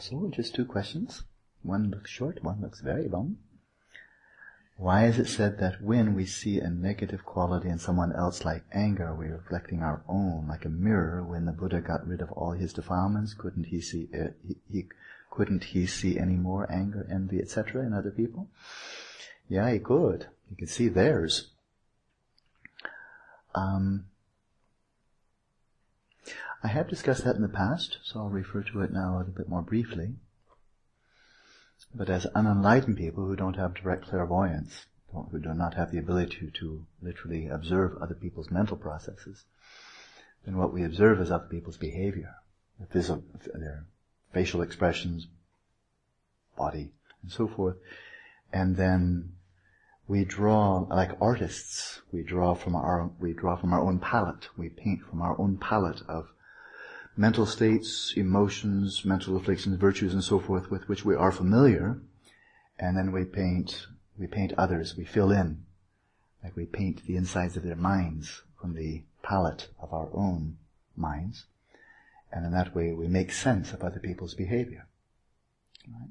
[0.00, 1.24] So just two questions.
[1.62, 3.38] One looks short, one looks very long.
[4.76, 8.62] Why is it said that when we see a negative quality in someone else like
[8.72, 11.24] anger, we're reflecting our own like a mirror?
[11.24, 14.36] When the Buddha got rid of all his defilements, couldn't he see it?
[14.46, 14.88] He, he
[15.30, 17.84] couldn't he see any more anger, envy, etc.
[17.84, 18.48] in other people?
[19.48, 20.28] Yeah, he could.
[20.48, 21.48] He could see theirs.
[23.54, 24.06] Um,
[26.62, 29.32] I have discussed that in the past, so I'll refer to it now a little
[29.32, 30.16] bit more briefly.
[31.94, 36.50] But as unenlightened people who don't have direct clairvoyance, who do not have the ability
[36.58, 39.44] to literally observe other people's mental processes,
[40.44, 42.34] then what we observe is other people's behavior,
[42.92, 43.02] their,
[43.54, 43.86] their
[44.32, 45.28] facial expressions,
[46.56, 47.76] body, and so forth.
[48.52, 49.32] And then
[50.08, 54.70] we draw, like artists, we draw from our, we draw from our own palette, we
[54.70, 56.30] paint from our own palette of
[57.14, 62.00] mental states, emotions, mental afflictions, virtues, and so forth with which we are familiar,
[62.78, 63.86] and then we paint,
[64.18, 65.64] we paint others, we fill in,
[66.42, 70.56] like we paint the insides of their minds from the palette of our own
[70.96, 71.44] minds,
[72.32, 74.86] and in that way we make sense of other people's behavior.
[75.86, 76.10] Right?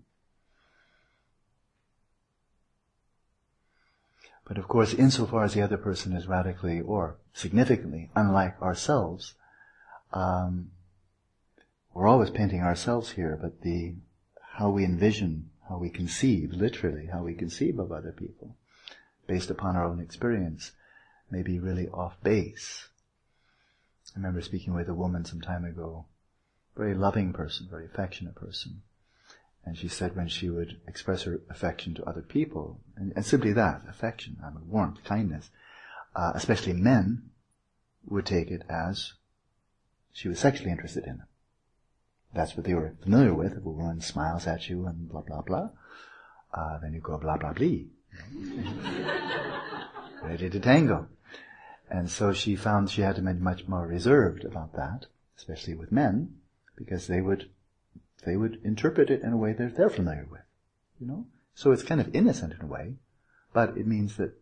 [4.47, 9.33] But of course, insofar as the other person is radically or significantly unlike ourselves,
[10.13, 10.71] um,
[11.93, 13.95] we're always painting ourselves here, but the,
[14.53, 18.55] how we envision, how we conceive, literally, how we conceive of other people,
[19.27, 20.71] based upon our own experience,
[21.29, 22.87] may be really off base.
[24.15, 26.05] I remember speaking with a woman some time ago,
[26.77, 28.81] very loving person, very affectionate person.
[29.67, 33.51] And she said when she would express her affection to other people, and, and simply
[33.51, 35.49] that, affection, I mean, warmth, kindness,
[36.15, 37.23] uh, especially men,
[38.07, 39.15] would take it as
[40.13, 41.27] she was sexually interested in them.
[42.33, 43.57] That's what they were familiar with.
[43.57, 45.71] If a woman smiles at you and blah, blah, blah,
[46.53, 47.67] uh, then you go blah, blah, blah.
[50.23, 51.09] Ready to tango.
[51.89, 55.07] And so she found she had to be much more reserved about that,
[55.37, 56.37] especially with men,
[56.77, 57.49] because they would,
[58.25, 60.41] they would interpret it in a way that they're familiar with,
[60.99, 61.25] you know?
[61.53, 62.95] So it's kind of innocent in a way,
[63.53, 64.33] but it means that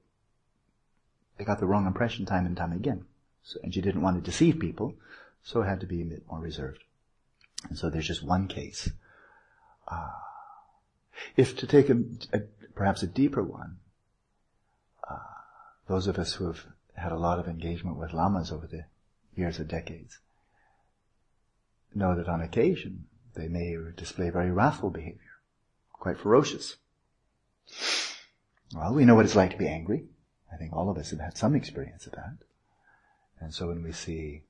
[1.37, 3.05] they got the wrong impression time and time again.
[3.43, 4.95] So, and she didn't want to deceive people,
[5.43, 6.83] so it had to be a bit more reserved.
[7.69, 8.89] And so there's just one case.
[9.87, 10.09] Uh,
[11.37, 12.01] if to take a,
[12.33, 12.39] a,
[12.73, 13.77] perhaps a deeper one,
[15.09, 15.17] uh,
[15.87, 16.65] those of us who have
[16.95, 18.85] had a lot of engagement with lamas over the
[19.35, 20.19] years or decades
[21.93, 23.05] know that on occasion
[23.35, 25.19] they may display very wrathful behavior,
[25.93, 26.77] quite ferocious.
[28.73, 30.05] Well, we know what it's like to be angry.
[30.51, 32.37] I think all of us have had some experience of that.
[33.39, 34.43] And so when we see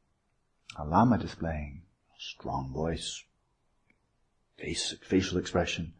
[0.77, 1.81] a lama displaying
[2.17, 3.23] strong voice,
[4.57, 5.93] face, facial expression.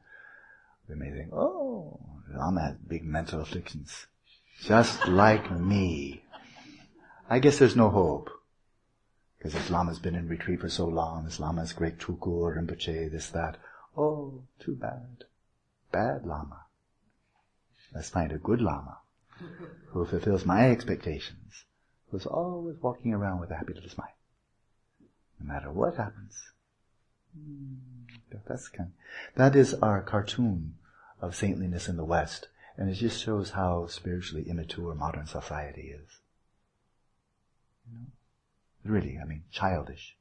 [0.88, 2.00] We may think, oh,
[2.34, 4.08] Lama has big mental afflictions.
[4.62, 6.24] Just like me.
[7.30, 8.30] I guess there's no hope.
[9.46, 13.30] Because this Lama's been in retreat for so long, this Lama's great Tukur, Rinpoche, this,
[13.30, 13.58] that.
[13.96, 15.26] Oh, too bad.
[15.92, 16.62] Bad Lama.
[17.94, 18.98] Let's find a good Lama
[19.90, 21.66] who fulfills my expectations,
[22.10, 24.16] who's always walking around with a happy little smile
[25.40, 26.54] no matter what happens.
[27.38, 27.76] Hmm,
[28.48, 28.94] that's kind.
[28.98, 30.80] Of, that is our cartoon
[31.22, 36.20] of saintliness in the West, and it just shows how spiritually immature modern society is.
[38.86, 40.16] Really, I mean, childish.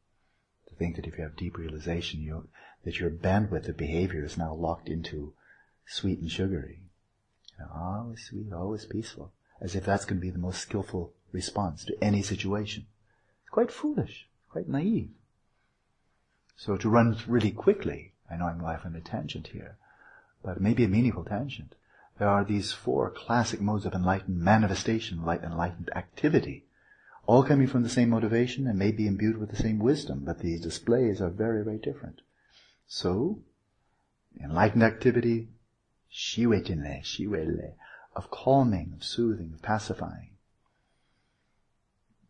[0.68, 2.48] To think that if you have deep realization, you
[2.84, 5.34] that your bandwidth of behavior is now locked into
[5.86, 6.80] sweet and sugary.
[7.58, 11.12] You know, always sweet, always peaceful, as if that's going to be the most skillful
[11.30, 12.86] response to any situation.
[13.42, 15.10] It's quite foolish quite naive.
[16.56, 19.78] So to run really quickly, I know I'm life on a tangent here,
[20.44, 21.74] but maybe a meaningful tangent.
[22.18, 26.66] There are these four classic modes of enlightened manifestation, light enlightened activity,
[27.26, 30.40] all coming from the same motivation and may be imbued with the same wisdom, but
[30.40, 32.20] these displays are very, very different.
[32.86, 33.38] So,
[34.42, 35.48] enlightened activity,
[36.12, 37.74] shiwejinle, shiwele,
[38.14, 40.30] of calming, of soothing, of pacifying.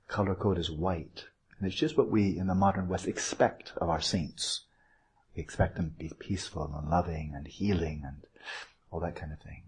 [0.07, 1.27] Color code is white.
[1.59, 4.63] And it's just what we in the modern West expect of our saints.
[5.35, 8.27] We expect them to be peaceful and loving and healing and
[8.91, 9.63] all that kind of thing.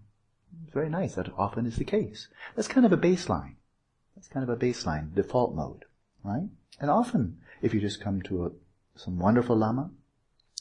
[0.65, 1.15] It's very nice.
[1.15, 2.29] That often is the case.
[2.55, 3.57] That's kind of a baseline.
[4.17, 5.85] That's kind of a baseline, default mode,
[6.25, 6.49] right?
[6.81, 8.51] And often, if you just come to a,
[8.99, 9.91] some wonderful lama,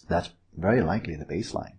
[0.09, 1.77] that's very likely the baseline.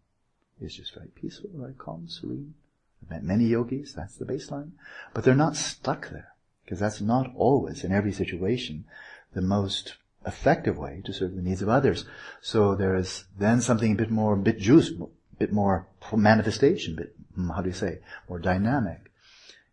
[0.60, 2.54] It's just very peaceful, very calm, serene.
[3.02, 4.72] I've met many yogis, that's the baseline.
[5.12, 6.32] But they're not stuck there,
[6.64, 8.86] because that's not always in every situation
[9.34, 9.96] the most
[10.26, 12.06] effective way to serve the needs of others.
[12.40, 15.06] So there is then something a bit more, a bit juice, a
[15.38, 17.98] bit more manifestation, bit, hmm, how do you say,
[18.28, 19.12] more dynamic.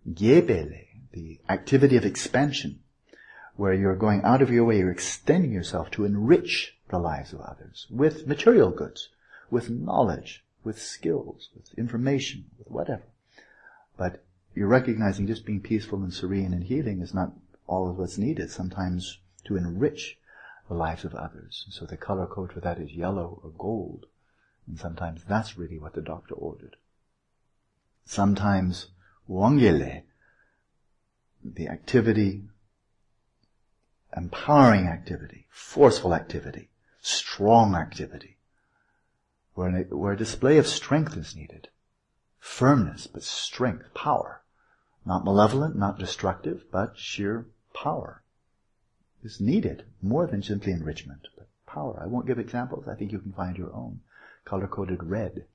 [0.08, 2.80] Gebele, the activity of expansion,
[3.56, 7.41] where you're going out of your way, you're extending yourself to enrich the lives of
[7.41, 9.10] others with material goods,
[9.49, 13.03] with knowledge, with skills, with information, with whatever.
[13.98, 14.23] But
[14.56, 17.34] you're recognizing just being peaceful and serene and healing is not
[17.68, 18.52] all of what's needed.
[18.52, 20.18] Sometimes to enrich
[20.68, 21.65] the lives of others.
[21.69, 24.06] So the color code for that is yellow or gold.
[24.68, 26.77] And sometimes that's really what the doctor ordered.
[28.06, 28.88] Sometimes
[29.30, 30.03] wangele,
[31.44, 32.44] the activity,
[34.15, 36.70] empowering activity, forceful activity,
[37.02, 38.38] strong activity,
[39.53, 41.70] where, where a display of strength is needed.
[42.40, 44.41] Firmness, but strength, power.
[45.06, 48.24] Not malevolent, not destructive, but sheer power
[49.24, 51.99] is needed more than simply enrichment, but power.
[52.02, 52.88] I won't give examples.
[52.88, 54.02] I think you can find your own.
[54.45, 55.45] Color-coded red.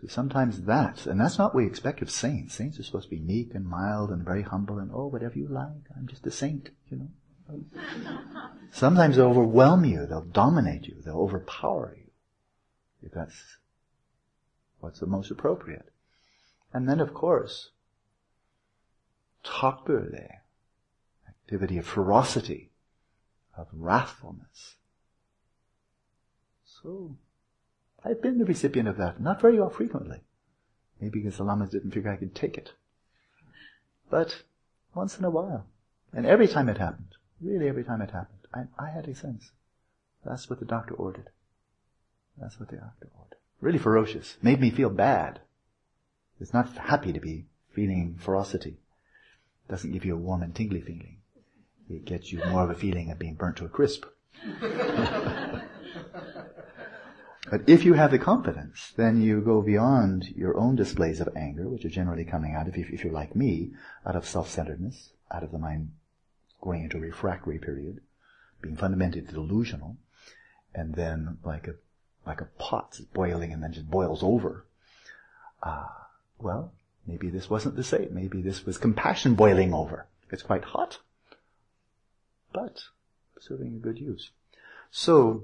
[0.00, 2.54] So sometimes that's, and that's not what we expect of saints.
[2.54, 5.48] Saints are supposed to be meek and mild and very humble and, oh, whatever you
[5.48, 5.88] like.
[5.96, 7.08] I'm just a saint, you know.
[8.70, 10.06] Sometimes they'll overwhelm you.
[10.06, 10.96] They'll dominate you.
[11.04, 12.10] They'll overpower you.
[13.02, 13.58] If that's
[14.80, 15.92] what's the most appropriate.
[16.72, 17.70] And then, of course,
[19.44, 20.28] takbur
[21.28, 22.70] activity of ferocity,
[23.56, 24.74] of wrathfulness.
[26.64, 27.16] So,
[28.04, 30.20] I've been the recipient of that, not very frequently.
[31.00, 32.72] Maybe because the lamas didn't figure I could take it.
[34.10, 34.42] But
[34.94, 35.66] once in a while.
[36.12, 39.50] And every time it happened, really every time it happened, I, I had a sense.
[40.24, 41.30] That's what the doctor ordered.
[42.38, 43.36] That's what the doctor ordered.
[43.60, 44.36] Really ferocious.
[44.42, 45.40] Made me feel bad.
[46.40, 48.78] It's not happy to be feeling ferocity.
[49.68, 51.18] Doesn't give you a warm and tingly feeling.
[51.88, 54.04] It gets you more of a feeling of being burnt to a crisp.
[57.50, 61.68] but if you have the confidence, then you go beyond your own displays of anger,
[61.68, 63.72] which are generally coming out of, if, if you're like me,
[64.06, 65.90] out of self-centeredness, out of the mind
[66.60, 68.00] going into a refractory period,
[68.62, 69.96] being fundamentally delusional,
[70.74, 71.74] and then like a
[72.26, 74.64] like a pot boiling and then just boils over.
[75.62, 75.88] Uh,
[76.38, 76.72] well,
[77.06, 78.08] maybe this wasn't the same.
[78.12, 80.06] Maybe this was compassion boiling over.
[80.30, 81.00] It's quite hot
[82.54, 82.84] but
[83.38, 84.30] serving a good use.
[84.90, 85.42] So,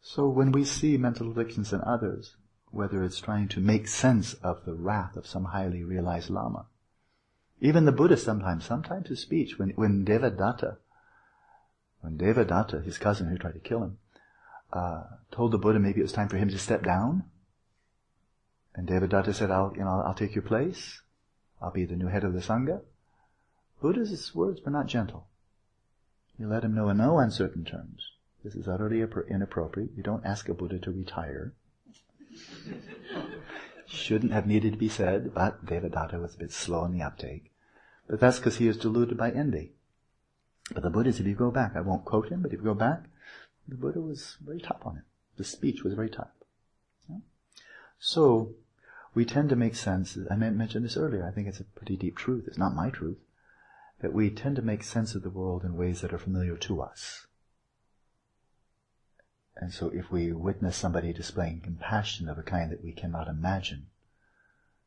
[0.00, 2.36] so when we see mental afflictions in others,
[2.70, 6.66] whether it's trying to make sense of the wrath of some highly realized Lama,
[7.60, 10.76] even the Buddha sometimes, sometimes his speech, when, when Devadatta,
[12.00, 13.98] when Devadatta, his cousin who tried to kill him,
[14.72, 17.24] uh, told the Buddha maybe it was time for him to step down,
[18.78, 21.02] and Devadatta said, I'll, you know, I'll take your place.
[21.60, 22.82] I'll be the new head of the Sangha.
[23.82, 25.26] Buddha's words were not gentle.
[26.36, 28.12] He let him know in no uncertain terms.
[28.48, 29.90] This is utterly inappropriate.
[29.94, 31.52] You don't ask a Buddha to retire.
[33.86, 37.52] Shouldn't have needed to be said, but Devadatta was a bit slow in the uptake.
[38.08, 39.74] But that's because he is deluded by envy.
[40.72, 42.72] But the Buddha, if you go back, I won't quote him, but if you go
[42.72, 43.04] back,
[43.66, 45.04] the Buddha was very tough on it.
[45.36, 46.30] The speech was very tough.
[47.06, 47.18] Yeah?
[47.98, 48.54] So,
[49.14, 52.16] we tend to make sense, I mentioned this earlier, I think it's a pretty deep
[52.16, 52.44] truth.
[52.48, 53.18] It's not my truth
[54.00, 56.80] that we tend to make sense of the world in ways that are familiar to
[56.80, 57.26] us.
[59.58, 63.86] And so if we witness somebody displaying compassion of a kind that we cannot imagine,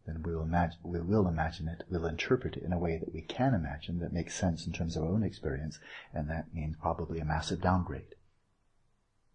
[0.07, 3.13] then we will imagine, we will imagine it, we'll interpret it in a way that
[3.13, 5.79] we can imagine that makes sense in terms of our own experience,
[6.13, 8.15] and that means probably a massive downgrade.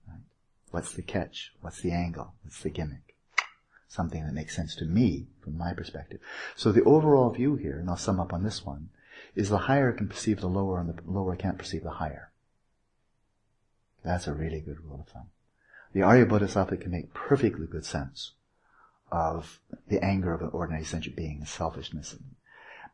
[0.09, 0.23] Right?
[0.71, 1.53] What's the catch?
[1.61, 2.35] What's the angle?
[2.43, 3.15] What's the gimmick?
[3.89, 6.21] Something that makes sense to me from my perspective.
[6.57, 8.89] So the overall view here, and I'll sum up on this one,
[9.35, 12.33] is the higher can perceive the lower and the lower can't perceive the higher.
[14.07, 15.31] That's a really good rule of thumb.
[15.93, 18.35] The Arya Bodhisattva can make perfectly good sense
[19.11, 19.59] of
[19.89, 22.15] the anger of an ordinary sentient being and selfishness.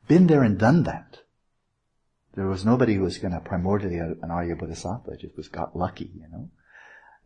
[0.09, 1.21] Been there and done that.
[2.35, 6.11] There was nobody who was going to primordially an Arya Bodhisattva, just was got lucky,
[6.15, 6.49] you know.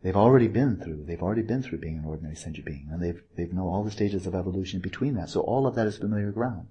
[0.03, 3.23] They've already been through, they've already been through being an ordinary sentient being, and they've,
[3.37, 5.29] they've know all the stages of evolution between that.
[5.29, 6.67] So all of that is familiar ground.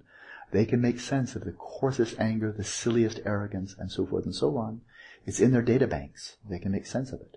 [0.51, 4.35] They can make sense of the coarsest anger, the silliest arrogance, and so forth and
[4.35, 4.81] so on.
[5.27, 6.37] It's in their data banks.
[6.49, 7.35] They can make sense of it.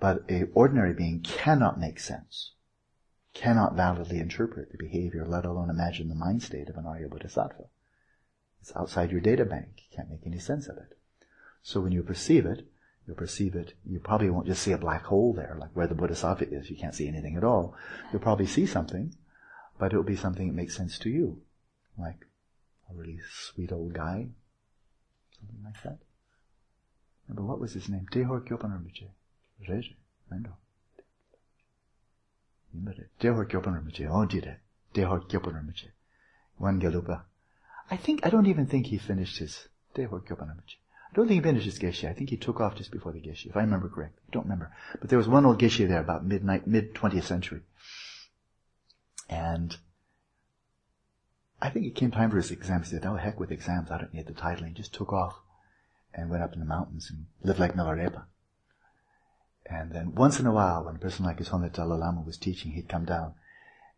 [0.00, 2.52] But a ordinary being cannot make sense,
[3.34, 7.64] cannot validly interpret the behavior, let alone imagine the mind state of an Arya Bodhisattva.
[8.62, 9.68] It's outside your data bank.
[9.76, 10.96] You can't make any sense of it.
[11.62, 12.66] So when you perceive it,
[13.06, 15.94] you'll perceive it, you probably won't just see a black hole there, like where the
[15.94, 17.74] Bodhisattva is, you can't see anything at all.
[18.10, 19.14] You'll probably see something,
[19.78, 21.42] but it'll be something that makes sense to you.
[21.98, 22.26] Like
[22.90, 24.28] a really sweet old guy,
[25.38, 25.98] something like that.
[27.30, 28.06] Remember, what was his name?
[28.10, 29.06] Dehor Kyopan Rinpoche.
[29.68, 29.94] Reje.
[30.32, 30.54] Mendo.
[33.20, 34.28] Dehor Kyopan Rinpoche.
[34.28, 34.58] Did it.
[34.94, 35.90] Dehor Kyopan Rinpoche.
[36.58, 37.22] One Gelugpa.
[37.88, 40.78] I think, I don't even think he finished his Dehor Kyopan Rinpoche.
[41.12, 42.08] I don't think he finished his geshe.
[42.08, 44.22] I think he took off just before the geshe, if I remember correctly.
[44.28, 44.72] I don't remember.
[45.00, 47.60] But there was one old geshe there about midnight, mid 20th century.
[49.28, 49.76] And
[51.62, 52.90] I think it came time for his exams.
[52.90, 54.66] He said, oh heck with exams, I don't need the title.
[54.66, 55.36] He just took off
[56.14, 58.24] and went up in the mountains and lived like Milarepa.
[59.66, 62.36] And then once in a while, when a person like his Honorable Dalai Lama was
[62.36, 63.34] teaching, he'd come down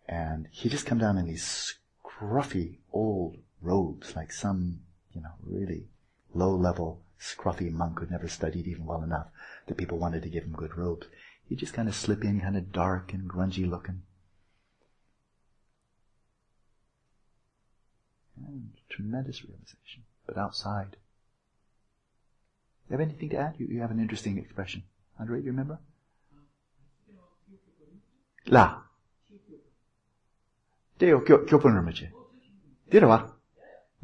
[0.06, 4.80] and he'd just come down in these scruffy old robes, like some,
[5.12, 5.86] you know, really
[6.34, 9.28] low-level, scruffy monk who'd never studied even well enough
[9.66, 11.06] that people wanted to give him good robes.
[11.48, 14.02] He'd just kind of slip in, kind of dark and grungy looking.
[18.36, 20.04] And tremendous realization.
[20.26, 20.96] But outside.
[22.92, 23.54] You have anything to add?
[23.56, 24.82] You, you have an interesting expression.
[25.18, 25.78] Andre, do you remember?
[28.48, 28.82] La.
[30.98, 32.10] Deo Kyopun Rinpoche.
[32.90, 33.20] Did it?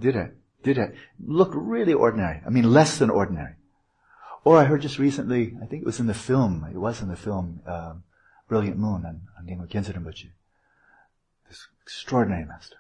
[0.01, 0.37] Did it?
[0.63, 0.95] Did it?
[1.23, 2.41] Looked really ordinary.
[2.47, 3.57] I mean, less than ordinary.
[4.43, 7.09] Or I heard just recently, I think it was in the film, it was in
[7.09, 8.05] the film, um,
[8.49, 10.31] Brilliant Moon and, and Dilgo Khyentse Rinpoche.
[11.51, 12.77] This extraordinary master.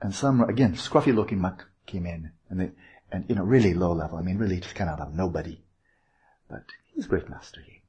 [0.00, 2.70] And some, again, scruffy looking monk came in and they,
[3.12, 4.18] and, you know, really low level.
[4.18, 5.60] I mean, really just kind of a nobody.
[6.48, 6.64] But
[6.94, 7.60] he's a great master.
[7.64, 7.82] He,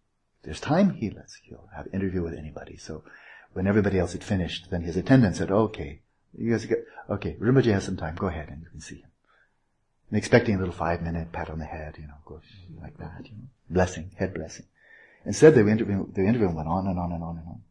[0.43, 2.77] there's time, he lets, he'll have an interview with anybody.
[2.77, 3.03] So
[3.53, 6.01] when everybody else had finished, then his attendant said, okay,
[6.37, 9.09] you guys get, okay, Rinpoche has some time, go ahead and you can see him.
[10.09, 12.41] And expecting a little five minute pat on the head, you know, go
[12.81, 14.65] like that, you know, blessing, head blessing.
[15.25, 17.61] Instead, the interview, the interview went on and on and on and on.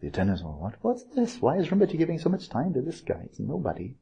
[0.00, 1.40] The attendants were, what, what's this?
[1.40, 3.22] Why is Rinpoche giving so much time to this guy?
[3.24, 3.94] It's nobody.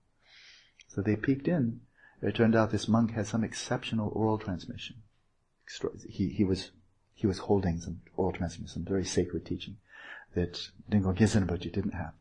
[0.89, 1.81] So they peeked in.
[2.23, 4.97] It turned out this monk had some exceptional oral transmission.
[6.09, 6.71] He, he was,
[7.15, 9.77] he was holding some oral transmission, some very sacred teaching
[10.35, 12.13] that Dilgo Khyentse Rinpoche didn't have.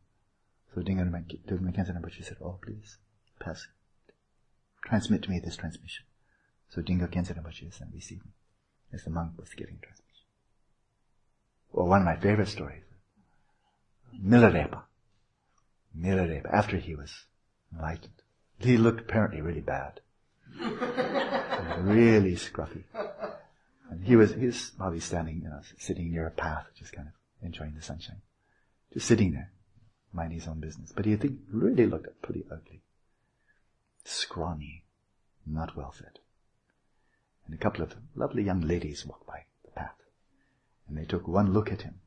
[0.74, 1.10] So Dilgo
[1.48, 2.98] Khyentse Rinpoche said, oh please,
[3.38, 3.68] pass,
[4.84, 6.04] transmit to me this transmission.
[6.68, 8.32] So Dilgo Khyentse Rinpoche is then receiving
[8.92, 10.26] as the monk was giving transmission.
[11.72, 12.84] Or one of my favorite stories,
[14.22, 14.82] Milarepa.
[15.98, 17.24] Milarepa, after he was
[17.72, 18.22] enlightened.
[18.58, 20.00] He looked apparently really bad.
[21.78, 22.84] really scruffy.
[23.90, 27.08] And he was, he was probably standing, you know, sitting near a path, just kind
[27.08, 27.14] of
[27.46, 28.22] enjoying the sunshine.
[28.92, 29.52] Just sitting there,
[30.12, 30.92] minding his own business.
[30.94, 32.82] But he think, really looked pretty ugly.
[34.04, 34.84] Scrawny,
[35.46, 36.18] not well fed.
[37.46, 39.96] And a couple of lovely young ladies walked by the path.
[40.88, 42.00] And they took one look at him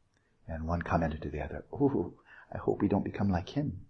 [0.48, 2.14] and one commented to the other, Oh,
[2.54, 3.86] I hope we don't become like him.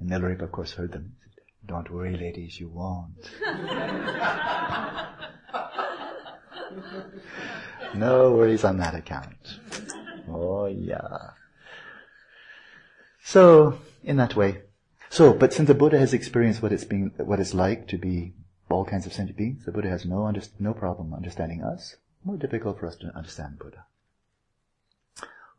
[0.00, 1.16] And Milarepa, of course, heard them.
[1.66, 3.30] Don't worry, ladies, you won't.
[7.94, 9.58] no worries on that account.
[10.28, 11.30] Oh, yeah.
[13.22, 14.62] So, in that way.
[15.08, 18.34] So, but since the Buddha has experienced what it's being, what it's like to be
[18.68, 21.96] all kinds of sentient beings, the Buddha has no, under, no problem understanding us.
[22.24, 23.86] More difficult for us to understand Buddha.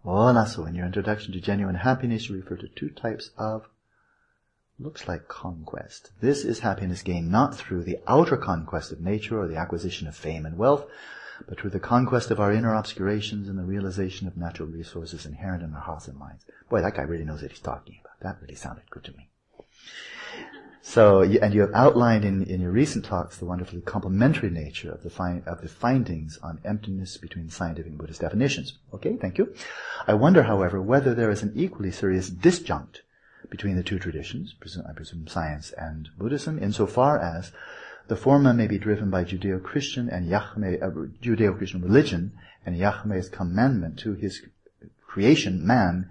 [0.05, 3.67] Oh, well, so in your introduction to genuine happiness, you refer to two types of
[4.79, 6.11] looks like conquest.
[6.21, 10.15] This is happiness gained not through the outer conquest of nature or the acquisition of
[10.15, 10.85] fame and wealth,
[11.47, 15.63] but through the conquest of our inner obscurations and the realization of natural resources inherent
[15.63, 16.45] in our hearts and minds.
[16.69, 18.19] Boy, that guy really knows what he's talking about.
[18.21, 19.29] That really sounded good to me.
[20.83, 25.03] So, and you have outlined in, in your recent talks the wonderfully complementary nature of
[25.03, 28.77] the, of the findings on emptiness between scientific and Buddhist definitions.
[28.93, 29.53] Okay, thank you.
[30.07, 33.01] I wonder, however, whether there is an equally serious disjunct
[33.49, 34.55] between the two traditions,
[34.87, 37.51] I presume science and Buddhism, insofar as
[38.07, 40.89] the former may be driven by Judeo-Christian and Yahweh, uh,
[41.21, 42.33] Judeo-Christian religion
[42.65, 44.41] and Yahweh's commandment to his
[45.05, 46.09] creation, man,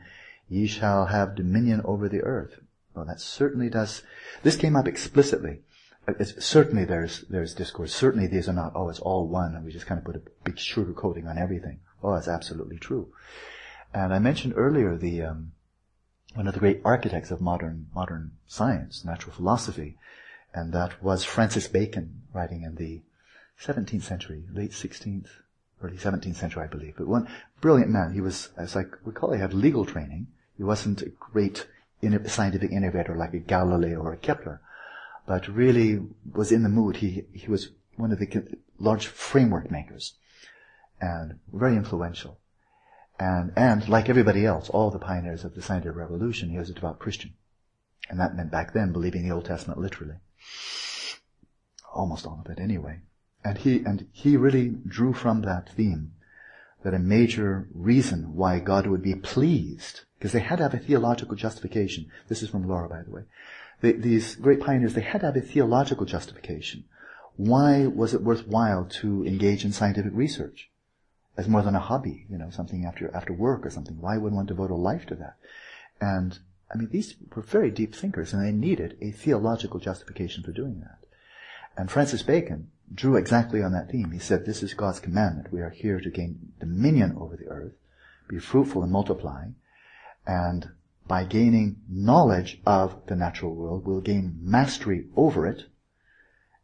[0.48, 2.60] ye shall have dominion over the earth.
[2.94, 4.02] Well, that certainly does.
[4.42, 5.60] This came up explicitly.
[6.08, 7.92] It's, certainly there's there's discourse.
[7.92, 8.72] Certainly these are not.
[8.74, 11.36] Oh, it's all one, and we just kind of put a big sugar coating on
[11.36, 11.80] everything.
[12.02, 13.12] Oh, that's absolutely true.
[13.92, 15.52] And I mentioned earlier the um,
[16.36, 19.96] one of the great architects of modern modern science, natural philosophy,
[20.52, 23.00] and that was Francis Bacon, writing in the
[23.60, 25.28] 17th century, late 16th,
[25.82, 26.94] early 17th century, I believe.
[26.98, 27.28] But one
[27.60, 28.12] brilliant man.
[28.12, 30.26] He was, as I recall, he had legal training.
[30.56, 31.66] He wasn't a great
[32.26, 34.60] scientific innovator like a Galileo or a Kepler,
[35.26, 36.00] but really
[36.34, 36.96] was in the mood.
[36.96, 40.14] He, he was one of the large framework makers
[41.00, 42.38] and very influential.
[43.18, 46.74] And, and like everybody else, all the pioneers of the scientific revolution, he was a
[46.74, 47.32] devout Christian.
[48.08, 50.16] And that meant back then believing the Old Testament literally.
[51.94, 53.00] Almost all of it anyway.
[53.44, 56.12] And he, and he really drew from that theme
[56.82, 60.78] that a major reason why God would be pleased, because they had to have a
[60.78, 62.10] theological justification.
[62.28, 63.22] This is from Laura, by the way.
[63.80, 66.84] They, these great pioneers, they had to have a theological justification.
[67.36, 70.70] Why was it worthwhile to engage in scientific research?
[71.36, 74.00] As more than a hobby, you know, something after, after work or something.
[74.00, 75.36] Why would one devote a life to that?
[76.00, 76.38] And,
[76.72, 80.80] I mean, these were very deep thinkers and they needed a theological justification for doing
[80.80, 80.98] that.
[81.76, 84.12] And Francis Bacon drew exactly on that theme.
[84.12, 85.52] He said, this is God's commandment.
[85.52, 87.74] We are here to gain dominion over the earth,
[88.28, 89.48] be fruitful and multiply,
[90.26, 90.70] and
[91.06, 95.64] by gaining knowledge of the natural world, we'll gain mastery over it.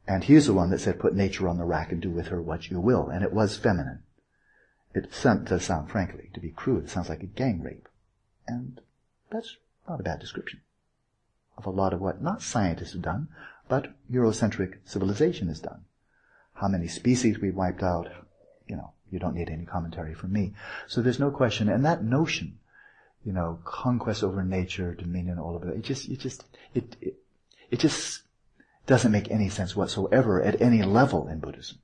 [0.07, 2.43] And he's the one that said, put nature on the rack and do with her
[2.43, 3.09] what you will.
[3.09, 4.03] And it was feminine.
[4.94, 5.10] It
[5.44, 7.89] does sound, frankly, to be crude, it sounds like a gang rape.
[8.47, 8.81] And
[9.31, 9.56] that's
[9.89, 10.60] not a bad description
[11.56, 13.28] of a lot of what not scientists have done,
[13.69, 15.85] but Eurocentric civilization has done.
[16.55, 18.09] How many species we wiped out,
[18.66, 20.55] you know, you don't need any commentary from me.
[20.86, 21.69] So there's no question.
[21.69, 22.59] And that notion,
[23.24, 26.44] you know, conquest over nature, dominion, all of it, it just, it just,
[26.74, 27.14] it, it,
[27.70, 28.23] it just
[28.86, 31.78] doesn't make any sense whatsoever at any level in Buddhism.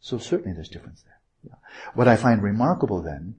[0.00, 1.19] So certainly there's difference there.
[1.42, 1.54] Yeah.
[1.94, 3.36] What I find remarkable then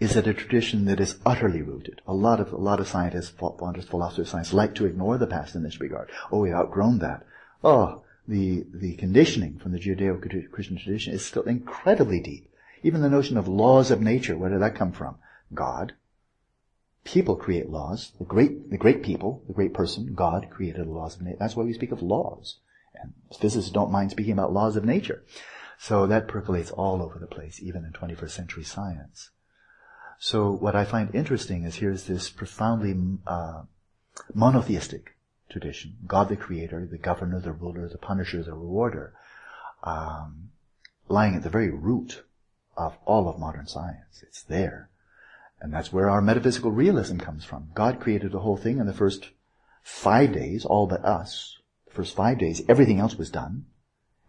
[0.00, 2.00] is that a tradition that is utterly rooted.
[2.06, 5.54] A lot of a lot of scientists, philosophers of science, like to ignore the past
[5.54, 6.10] in this regard.
[6.30, 7.24] Oh, we've outgrown that.
[7.62, 12.50] Oh, the the conditioning from the Judeo-Christian tradition is still incredibly deep.
[12.82, 15.16] Even the notion of laws of nature, where did that come from?
[15.54, 15.94] God.
[17.04, 18.12] People create laws.
[18.18, 21.36] The great the great people, the great person, God created the laws of nature.
[21.38, 22.58] That's why we speak of laws.
[22.94, 25.24] And physicists don't mind speaking about laws of nature.
[25.82, 29.30] So that percolates all over the place, even in 21st century science.
[30.16, 32.94] So what I find interesting is here's this profoundly
[33.26, 33.62] uh,
[34.32, 35.16] monotheistic
[35.50, 39.12] tradition: God the Creator, the Governor, the Ruler, the Punisher, the Rewarder,
[39.82, 40.50] um,
[41.08, 42.22] lying at the very root
[42.76, 44.22] of all of modern science.
[44.22, 44.88] It's there,
[45.60, 47.70] and that's where our metaphysical realism comes from.
[47.74, 49.30] God created the whole thing in the first
[49.82, 51.58] five days, all but us.
[51.86, 53.66] The first five days, everything else was done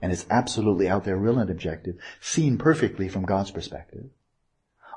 [0.04, 4.10] and it's absolutely out there, real and objective, seen perfectly from God's perspective.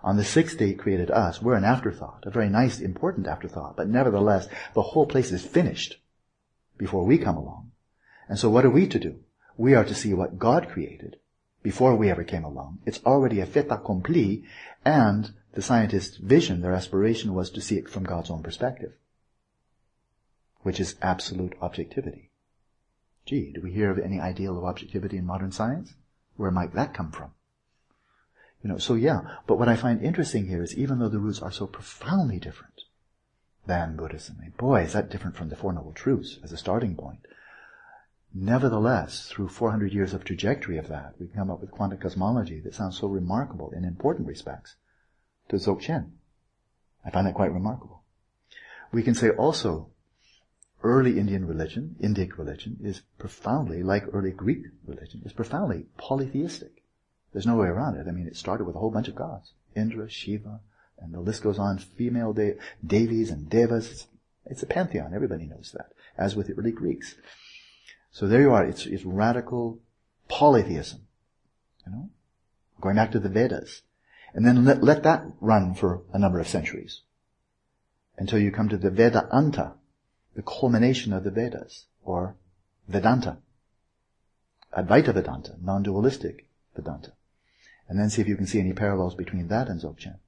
[0.03, 1.41] On the sixth day he created us.
[1.41, 6.01] We're an afterthought, a very nice, important afterthought, but nevertheless, the whole place is finished
[6.77, 7.71] before we come along.
[8.29, 9.21] And so what are we to do?
[9.57, 11.21] We are to see what God created
[11.63, 12.81] before we ever came along.
[12.85, 14.43] It's already a fait accompli,
[14.85, 18.95] and the scientist's vision, their aspiration was to see it from God's own perspective,
[20.63, 22.33] which is absolute objectivity.
[23.27, 25.95] Gee, do we hear of any ideal of objectivity in modern science?
[26.37, 27.33] Where might that come from?
[28.63, 31.43] You know, so yeah, but what I find interesting here is even though the roots
[31.43, 32.83] are so profoundly different
[33.67, 36.95] than Buddhism, and boy, is that different from the Four Noble Truths as a starting
[36.95, 37.27] point.
[38.33, 42.75] Nevertheless, through 400 years of trajectory of that, we come up with quantum cosmology that
[42.75, 44.77] sounds so remarkable in important respects
[45.49, 46.11] to Dzogchen.
[47.05, 48.03] I find that quite remarkable.
[48.93, 49.89] We can say also
[50.87, 56.83] early Indian religion, Indic religion, is profoundly, like early Greek religion, is profoundly polytheistic.
[57.33, 58.09] There's no way around it.
[58.09, 59.53] I mean, it started with a whole bunch of gods.
[59.75, 60.61] Indra, Shiva,
[60.99, 63.91] and the list goes on, female de- Devis and Devas.
[63.91, 64.07] It's,
[64.47, 65.13] it's a pantheon.
[65.15, 67.17] Everybody knows that, as with the early Greeks.
[68.11, 68.65] So there you are.
[68.65, 69.81] It's, it's radical
[70.29, 71.01] polytheism.
[71.85, 72.11] You know?
[72.81, 73.83] Going back to the Vedas.
[74.33, 77.03] And then let, let that run for a number of centuries.
[78.19, 79.75] Until you come to the Vedanta,
[80.37, 82.37] the culmination of the Vedas, or
[82.87, 83.39] Vedanta.
[84.77, 87.13] Advaita Vedanta, non-dualistic Vedanta.
[87.89, 90.19] And then see if you can see any parallels between that and Dzogchen.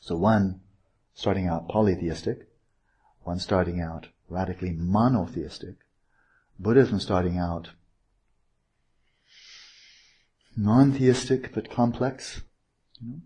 [0.00, 0.60] So one
[1.14, 2.46] starting out polytheistic,
[3.22, 5.76] one starting out radically monotheistic,
[6.58, 7.70] Buddhism starting out
[10.56, 12.42] non-theistic but complex,
[13.00, 13.20] you know,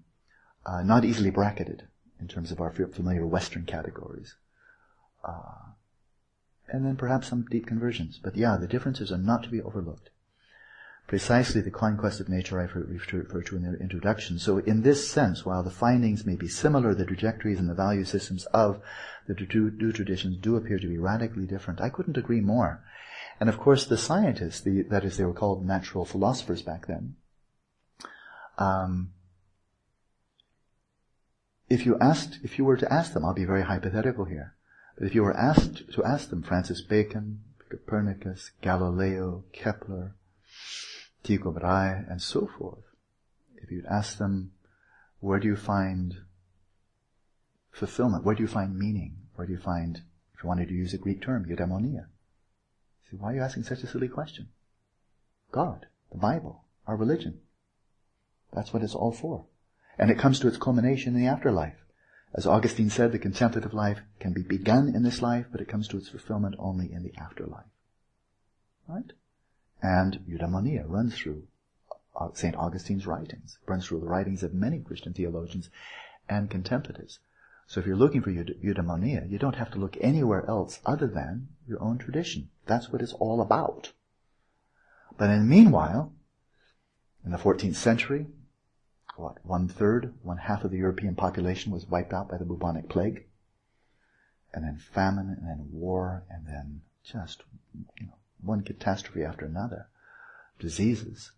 [0.64, 1.88] uh, not easily bracketed
[2.20, 4.36] in terms of our familiar Western categories.
[5.28, 5.58] Uh,
[6.68, 8.20] and then perhaps some deep conversions.
[8.22, 10.10] But yeah, the differences are not to be overlooked.
[11.06, 14.38] Precisely the conquest of nature I referred to in the introduction.
[14.38, 18.04] So in this sense, while the findings may be similar, the trajectories and the value
[18.04, 18.82] systems of
[19.26, 21.80] the two, traditions do appear to be radically different.
[21.80, 22.84] I couldn't agree more.
[23.40, 27.16] And of course, the scientists, the, that is, they were called natural philosophers back then.
[28.58, 29.12] Um,
[31.70, 34.57] if you asked, if you were to ask them, I'll be very hypothetical here.
[34.98, 40.16] But if you were asked to ask them, Francis Bacon, Copernicus, Galileo, Kepler,
[41.22, 42.82] Tycho Brahe, and so forth,
[43.62, 44.50] if you'd ask them,
[45.20, 46.16] where do you find
[47.70, 48.24] fulfillment?
[48.24, 49.18] Where do you find meaning?
[49.36, 50.02] Where do you find,
[50.34, 52.06] if you wanted to use a Greek term, eudaimonia?
[53.08, 54.48] See, why are you asking such a silly question?
[55.52, 57.40] God, the Bible, our religion.
[58.52, 59.44] That's what it's all for.
[59.96, 61.76] And it comes to its culmination in the afterlife.
[62.34, 65.88] As Augustine said, the contemplative life can be begun in this life, but it comes
[65.88, 67.64] to its fulfillment only in the afterlife.
[68.86, 69.12] Right?
[69.82, 71.44] And eudaimonia runs through
[72.34, 72.56] St.
[72.56, 75.70] Augustine's writings, runs through the writings of many Christian theologians
[76.28, 77.20] and contemplatives.
[77.66, 81.48] So if you're looking for eudaimonia, you don't have to look anywhere else other than
[81.66, 82.50] your own tradition.
[82.66, 83.92] That's what it's all about.
[85.16, 86.12] But in the meanwhile,
[87.24, 88.26] in the 14th century,
[89.18, 92.88] what, one third, one half of the European population was wiped out by the bubonic
[92.88, 93.24] plague.
[94.54, 97.42] And then famine, and then war, and then just,
[98.00, 99.88] you know, one catastrophe after another.
[100.58, 101.32] Diseases,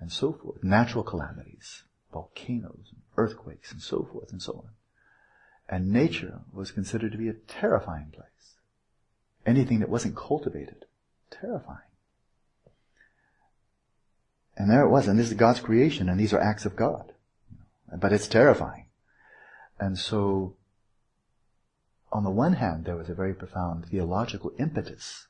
[0.00, 0.64] and so forth.
[0.64, 4.70] Natural calamities, volcanoes, earthquakes, and so forth and so on.
[5.68, 8.56] And nature was considered to be a terrifying place.
[9.44, 10.86] Anything that wasn't cultivated,
[11.30, 11.78] terrifying.
[14.56, 17.12] And there it was, and this is God's creation, and these are acts of God.
[17.96, 18.86] But it's terrifying.
[19.80, 20.56] And so,
[22.12, 25.28] on the one hand, there was a very profound theological impetus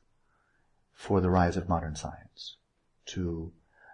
[0.94, 2.56] for the rise of modern science
[3.06, 3.52] to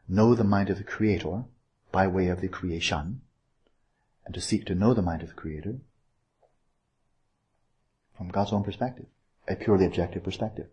[0.09, 1.45] know the mind of the Creator
[1.93, 3.20] by way of the creation,
[4.24, 5.77] and to seek to know the mind of the Creator
[8.16, 9.07] from God's own perspective,
[9.49, 10.69] a purely objective perspective.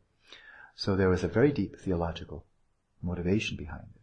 [0.76, 2.46] So there was a very deep theological
[3.02, 4.01] motivation behind this.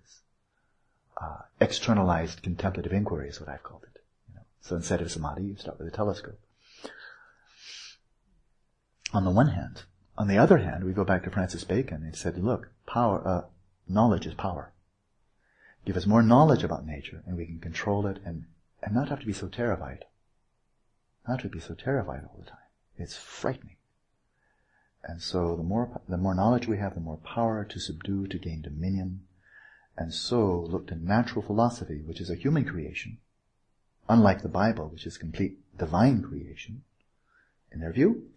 [1.21, 4.01] Uh, externalized contemplative inquiry is what I've called it.
[4.29, 4.43] You know?
[4.61, 6.39] So instead of samadhi, you start with a telescope.
[9.13, 9.83] On the one hand.
[10.17, 13.43] On the other hand, we go back to Francis Bacon and said, look, power, uh,
[13.89, 14.73] knowledge is power.
[15.85, 18.45] Give us more knowledge about nature and we can control it and,
[18.83, 20.05] and not have to be so terrified.
[21.27, 22.59] Not to be so terrified all the time.
[22.97, 23.77] It's frightening.
[25.05, 28.39] And so the more, the more knowledge we have, the more power to subdue, to
[28.39, 29.23] gain dominion.
[30.01, 33.19] And so looked to natural philosophy, which is a human creation,
[34.09, 36.83] unlike the Bible, which is complete divine creation.
[37.73, 38.29] In their view,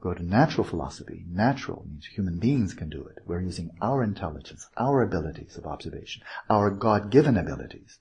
[0.00, 1.24] go to natural philosophy.
[1.28, 3.18] Natural means human beings can do it.
[3.26, 7.98] We're using our intelligence, our abilities of observation, our God-given abilities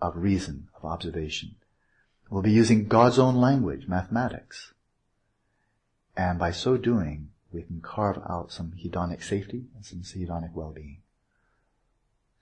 [0.00, 1.54] of reason, of observation.
[2.28, 4.74] We'll be using God's own language, mathematics.
[6.16, 11.01] And by so doing, we can carve out some hedonic safety and some hedonic well-being.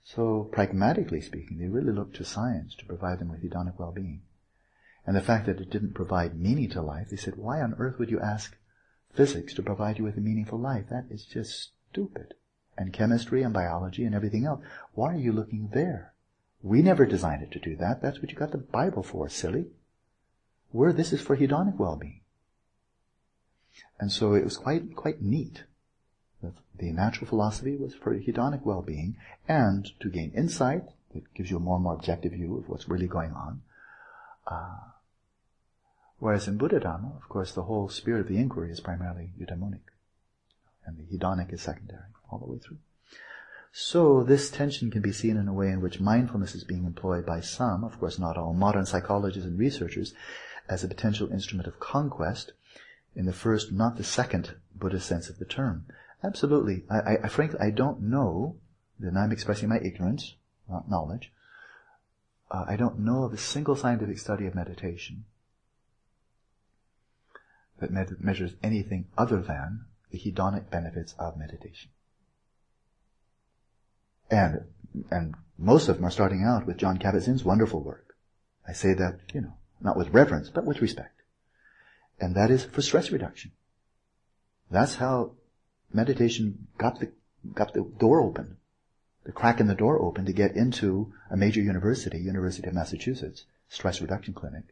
[0.03, 4.21] So pragmatically speaking, they really looked to science to provide them with hedonic well-being.
[5.05, 7.97] And the fact that it didn't provide meaning to life, they said, why on earth
[7.97, 8.57] would you ask
[9.13, 10.85] physics to provide you with a meaningful life?
[10.89, 12.33] That is just stupid.
[12.77, 14.61] And chemistry and biology and everything else.
[14.93, 16.13] Why are you looking there?
[16.63, 18.01] We never designed it to do that.
[18.01, 19.67] That's what you got the Bible for, silly.
[20.71, 22.21] Where this is for hedonic well-being.
[23.99, 25.63] And so it was quite, quite neat.
[26.81, 29.15] The natural philosophy was for hedonic well-being
[29.47, 32.89] and to gain insight that gives you a more and more objective view of what's
[32.89, 33.61] really going on.
[34.47, 34.79] Uh,
[36.17, 39.81] whereas in Buddha of course, the whole spirit of the inquiry is primarily eudaimonic.
[40.83, 42.01] And the hedonic is secondary
[42.31, 42.79] all the way through.
[43.71, 47.27] So this tension can be seen in a way in which mindfulness is being employed
[47.27, 50.15] by some, of course not all, modern psychologists and researchers
[50.67, 52.53] as a potential instrument of conquest
[53.15, 55.85] in the first, not the second Buddhist sense of the term.
[56.23, 56.83] Absolutely.
[56.89, 58.57] I, I, I frankly, I don't know,
[58.99, 60.35] then I'm expressing my ignorance,
[60.69, 61.31] not knowledge.
[62.49, 65.25] Uh, I don't know of a single scientific study of meditation
[67.79, 71.89] that med- measures anything other than the hedonic benefits of meditation.
[74.29, 74.65] And,
[75.09, 78.15] and most of them are starting out with Jon Kabat-Zinn's wonderful work.
[78.67, 81.21] I say that, you know, not with reverence, but with respect
[82.21, 83.51] and that is for stress reduction.
[84.69, 85.31] That's how
[85.93, 87.11] meditation got the,
[87.53, 88.57] got the door open,
[89.23, 93.45] the crack in the door open to get into a major university, University of Massachusetts,
[93.69, 94.63] stress reduction clinic.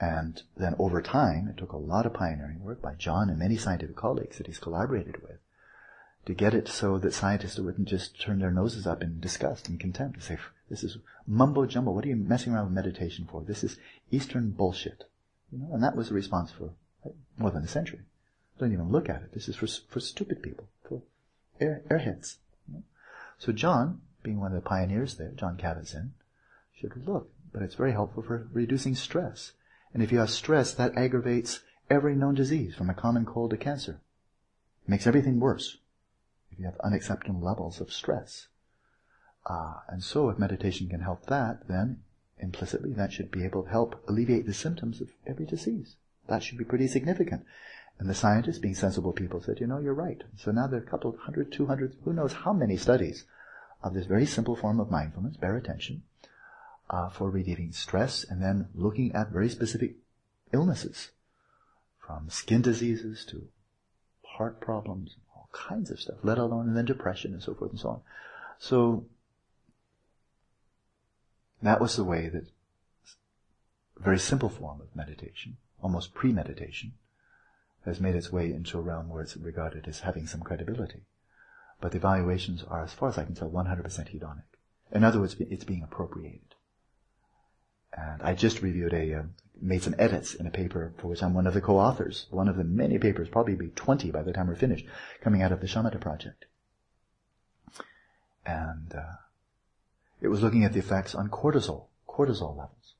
[0.00, 3.56] And then over time, it took a lot of pioneering work by Jon and many
[3.56, 5.38] scientific colleagues that he's collaborated with
[6.26, 9.80] to get it so that scientists wouldn't just turn their noses up in disgust and
[9.80, 10.38] contempt and say,
[10.68, 11.90] this is mumbo jumbo.
[11.90, 13.42] What are you messing around with meditation for?
[13.42, 13.78] This is
[14.10, 15.04] Eastern bullshit.
[15.50, 16.70] You know, and that was the response for
[17.36, 18.00] more than a century.
[18.62, 19.32] Don't even look at it.
[19.32, 21.02] This is for, for stupid people, for
[21.60, 22.36] air, airheads.
[23.36, 26.12] So Jon, being one of the pioneers there, Jon Kabat-Zinn,
[26.72, 29.50] should look, but it's very helpful for reducing stress.
[29.92, 31.58] And if you have stress, that aggravates
[31.90, 34.00] every known disease, from a common cold to cancer.
[34.86, 35.78] It makes everything worse
[36.52, 38.46] if you have unacceptable levels of stress.
[39.44, 42.04] Uh, and so if meditation can help that, then
[42.38, 45.96] implicitly that should be able to help alleviate the symptoms of every disease.
[46.28, 47.44] That should be pretty significant.
[48.02, 50.24] And the scientists, being sensible people, said, you know, you're right.
[50.36, 53.26] So now there are a couple hundred, two hundred, who knows how many studies
[53.80, 56.02] of this very simple form of mindfulness, bare attention,
[56.90, 59.94] uh, for relieving stress and then looking at very specific
[60.52, 61.12] illnesses,
[62.04, 63.46] from skin diseases to
[64.24, 67.78] heart problems, all kinds of stuff, let alone and then depression and so forth and
[67.78, 68.00] so on.
[68.58, 69.04] So
[71.62, 72.48] that was the way that
[73.96, 76.94] very simple form of meditation, almost premeditation,
[77.84, 81.02] has made its way into a realm where it's regarded as having some credibility.
[81.80, 84.44] But the evaluations are, as far as I can tell, 100% hedonic.
[84.92, 86.54] In other words, it's being appropriated.
[87.92, 89.22] And I just reviewed a, uh,
[89.60, 92.26] made some edits in a paper for which I'm one of the co-authors.
[92.30, 94.86] One of the many papers, probably be 20 by the time we're finished,
[95.20, 96.46] coming out of the Shamatha project.
[98.46, 99.16] And, uh,
[100.20, 102.94] it was looking at the effects on cortisol, cortisol levels.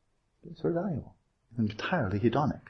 [0.51, 1.15] It's very valuable.
[1.57, 2.63] Entirely hedonic.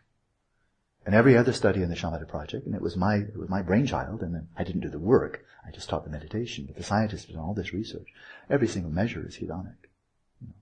[1.05, 3.63] And every other study in the Shamatha project, and it was my, it was my
[3.63, 7.25] brainchild, and I didn't do the work, I just taught the meditation, but the scientists
[7.25, 8.09] did all this research.
[8.49, 9.77] Every single measure is hedonic.
[10.41, 10.55] You know.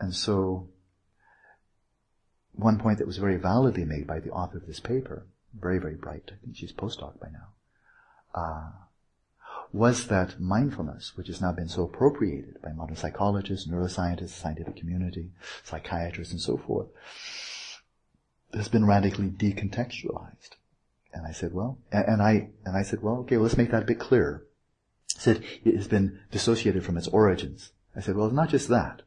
[0.00, 0.68] And so,
[2.52, 5.94] one point that was very validly made by the author of this paper, very, very
[5.94, 7.48] bright, I think she's postdoc by now,
[8.34, 8.70] uh,
[9.72, 15.30] was that mindfulness, which has now been so appropriated by modern psychologists, neuroscientists, scientific community,
[15.62, 16.88] psychiatrists, and so forth,
[18.54, 20.50] has been radically decontextualized.
[21.12, 23.82] And I said, well, and I, and I said, well, okay, well, let's make that
[23.82, 24.44] a bit clearer.
[25.16, 27.72] I said, it has been dissociated from its origins.
[27.96, 29.02] I said, well, it's not just that.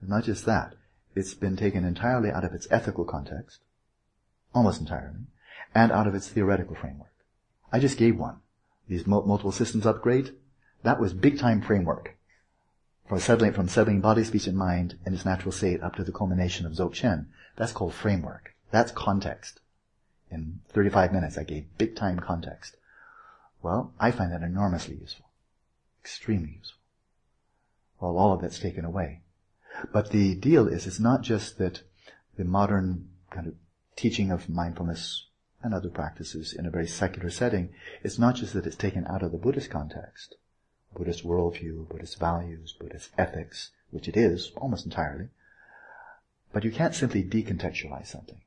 [0.00, 0.74] It's not just that.
[1.16, 3.60] It's been taken entirely out of its ethical context,
[4.54, 5.26] almost entirely,
[5.74, 7.12] and out of its theoretical framework.
[7.72, 8.36] I just gave one.
[8.88, 10.34] These multiple systems upgrade,
[10.82, 12.16] that was big time framework.
[13.08, 16.12] From settling, from settling body, speech, and mind in its natural state up to the
[16.12, 17.26] culmination of Dzogchen.
[17.56, 18.53] That's called framework.
[18.74, 19.60] That's context.
[20.32, 22.76] In 35 minutes, I gave big time context.
[23.62, 25.26] Well, I find that enormously useful.
[26.02, 26.80] Extremely useful.
[28.00, 29.20] Well, all of that's taken away.
[29.92, 31.82] But the deal is, it's not just that
[32.36, 33.54] the modern kind of
[33.94, 35.28] teaching of mindfulness
[35.62, 37.72] and other practices in a very secular setting,
[38.02, 40.34] it's not just that it's taken out of the Buddhist context,
[40.92, 45.28] Buddhist worldview, Buddhist values, Buddhist ethics, which it is almost entirely,
[46.52, 48.40] but you can't simply decontextualize something.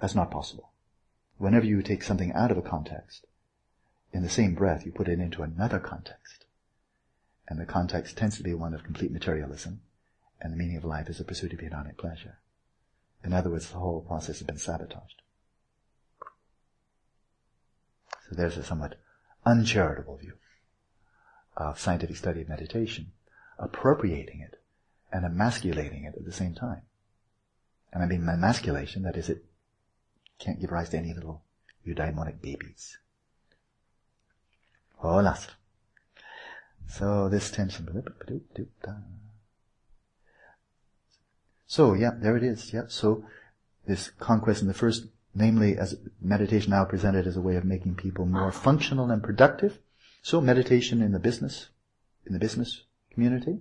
[0.00, 0.70] That's not possible.
[1.38, 3.26] Whenever you take something out of a context,
[4.12, 6.44] in the same breath you put it into another context.
[7.48, 9.80] And the context tends to be one of complete materialism,
[10.40, 12.38] and the meaning of life is the pursuit of hedonic pleasure.
[13.24, 15.22] In other words, the whole process has been sabotaged.
[18.28, 18.96] So there's a somewhat
[19.46, 20.34] uncharitable view
[21.56, 23.12] of scientific study of meditation,
[23.58, 24.60] appropriating it
[25.12, 26.82] and emasculating it at the same time.
[27.92, 29.44] And I mean emasculation, that is, it
[30.38, 31.42] can't give rise to any little
[31.86, 32.98] eudaimonic babies.
[35.02, 35.50] Oh, last.
[36.88, 38.12] So this tension.
[41.66, 42.72] So, yeah, there it is.
[42.72, 42.84] Yeah.
[42.88, 43.24] So
[43.86, 47.96] this conquest in the first, namely as meditation now presented as a way of making
[47.96, 49.78] people more functional and productive.
[50.22, 51.68] So meditation in the business,
[52.26, 52.82] in the business
[53.12, 53.60] community.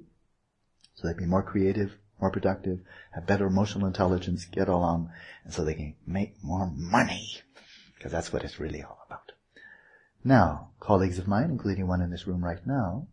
[0.95, 2.79] So they'd be more creative, more productive,
[3.11, 5.11] have better emotional intelligence, get along,
[5.43, 7.41] and so they can make more money.
[7.95, 9.31] Because that's what it's really all about.
[10.23, 13.07] Now, colleagues of mine, including one in this room right now,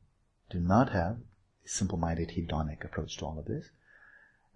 [0.51, 1.17] do not have
[1.65, 3.71] a simple-minded hedonic approach to all of this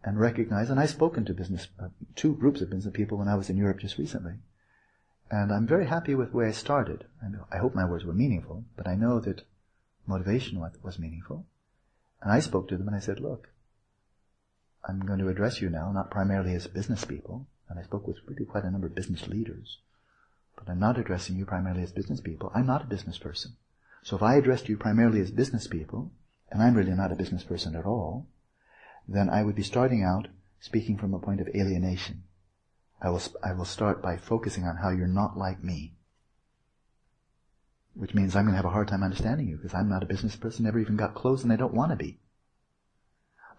[0.05, 3.35] and recognize, and I've spoken to business, uh, two groups of business people when I
[3.35, 4.35] was in Europe just recently.
[5.31, 7.05] And I'm very happy with where I started.
[7.23, 9.43] I, know, I hope my words were meaningful, but I know that
[10.07, 11.47] motivation was meaningful.
[12.23, 13.49] And I spoke to them and I said, look,
[14.89, 18.16] I'm going to address you now, not primarily as business people, and I spoke with
[18.27, 19.78] really quite a number of business leaders,
[20.56, 22.51] but I'm not addressing you primarily as business people.
[22.55, 23.56] I'm not a business person.
[24.02, 26.10] So if I addressed you primarily as business people,
[26.51, 28.27] and I'm really not a business person at all,
[29.06, 30.28] then I would be starting out
[30.59, 32.23] speaking from a point of alienation.
[33.02, 35.93] I will, I will start by focusing on how you're not like me.
[37.93, 40.06] Which means I'm going to have a hard time understanding you because I'm not a
[40.06, 42.20] business person, never even got close, and I don't want to be.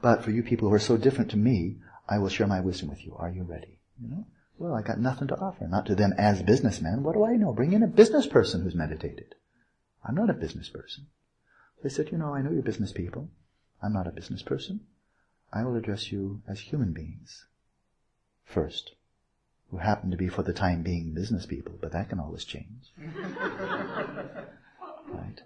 [0.01, 1.77] But for you people who are so different to me,
[2.07, 3.15] I will share my wisdom with you.
[3.17, 3.80] Are you ready?
[4.01, 4.26] You know?
[4.57, 5.67] Well, I got nothing to offer.
[5.67, 7.03] Not to them as businessmen.
[7.03, 7.53] What do I know?
[7.53, 9.35] Bring in a business person who's meditated.
[10.03, 11.07] I'm not a business person.
[11.84, 13.30] They said, you know, I know you're business people.
[13.81, 14.81] I'm not a business person.
[15.51, 17.45] I will address you as human beings.
[18.43, 18.95] First.
[19.71, 22.91] Who happen to be for the time being business people, but that can always change.
[25.07, 25.41] right?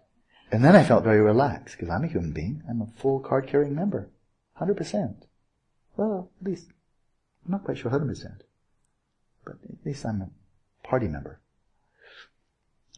[0.52, 2.64] And then I felt very relaxed, because I'm a human being.
[2.70, 4.10] I'm a full card carrying member.
[4.60, 5.16] 100%.
[5.96, 6.68] Well, at least,
[7.46, 8.42] I'm not quite sure 100%.
[9.46, 11.40] But at least I'm a party member.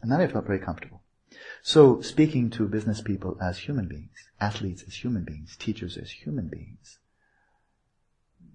[0.01, 1.01] And then I felt very comfortable.
[1.61, 6.47] So, speaking to business people as human beings, athletes as human beings, teachers as human
[6.47, 6.99] beings,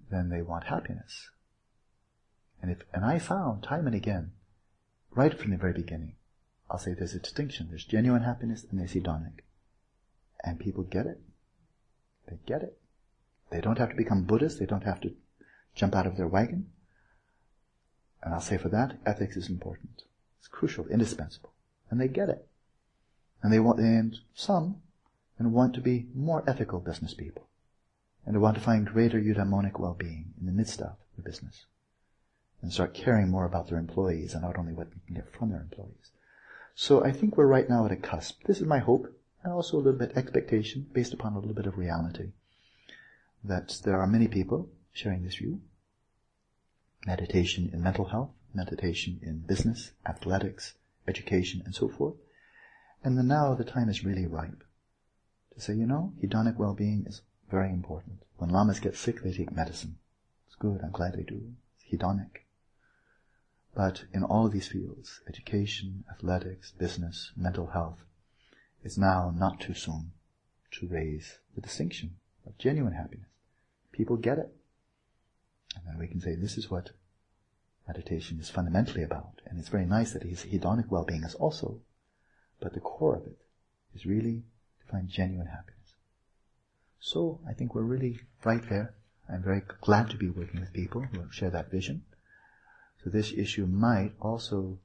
[0.09, 1.29] then they want happiness.
[2.61, 4.31] And if, and I found time and again,
[5.13, 6.15] right from the very beginning,
[6.69, 7.67] I'll say there's a distinction.
[7.69, 9.41] There's genuine happiness and there's hedonic.
[10.43, 11.19] And people get it.
[12.27, 12.77] They get it.
[13.51, 14.59] They don't have to become Buddhists.
[14.59, 15.13] They don't have to
[15.75, 16.67] jump out of their wagon.
[18.23, 20.03] And I'll say for that, ethics is important.
[20.39, 21.53] It's crucial, indispensable.
[21.89, 22.47] And they get it.
[23.43, 24.77] And they want, and some,
[25.37, 27.47] and want to be more ethical business people.
[28.25, 31.65] And they want to find greater eudaimonic well-being in the midst of their business.
[32.61, 35.49] And start caring more about their employees and not only what they can get from
[35.49, 36.11] their employees.
[36.75, 38.43] So I think we're right now at a cusp.
[38.45, 39.11] This is my hope,
[39.43, 42.33] and also a little bit expectation, based upon a little bit of reality,
[43.43, 45.61] that there are many people sharing this view.
[47.05, 50.73] Meditation in mental health, meditation in business, athletics,
[51.07, 52.15] education, and so forth.
[53.03, 54.63] And then now the time is really ripe
[55.53, 58.23] to say, you know, hedonic well-being is very important.
[58.37, 59.97] When lamas get sick, they take medicine.
[60.47, 60.81] It's good.
[60.83, 61.53] I'm glad they do.
[61.75, 62.45] It's hedonic.
[63.73, 67.99] But in all these fields, education, athletics, business, mental health,
[68.83, 70.11] it's now not too soon
[70.71, 72.15] to raise the distinction
[72.45, 73.30] of genuine happiness.
[74.01, 74.49] People get it.
[75.75, 76.89] And then we can say this is what
[77.87, 79.41] meditation is fundamentally about.
[79.45, 81.81] And it's very nice that his hedonic well-being is also,
[82.59, 83.37] but the core of it
[83.93, 84.41] is really
[84.79, 85.93] to find genuine happiness.
[86.99, 88.95] So I think we're really right there.
[89.31, 92.01] I'm very glad to be working with people who share that vision.
[93.03, 94.79] So this issue might also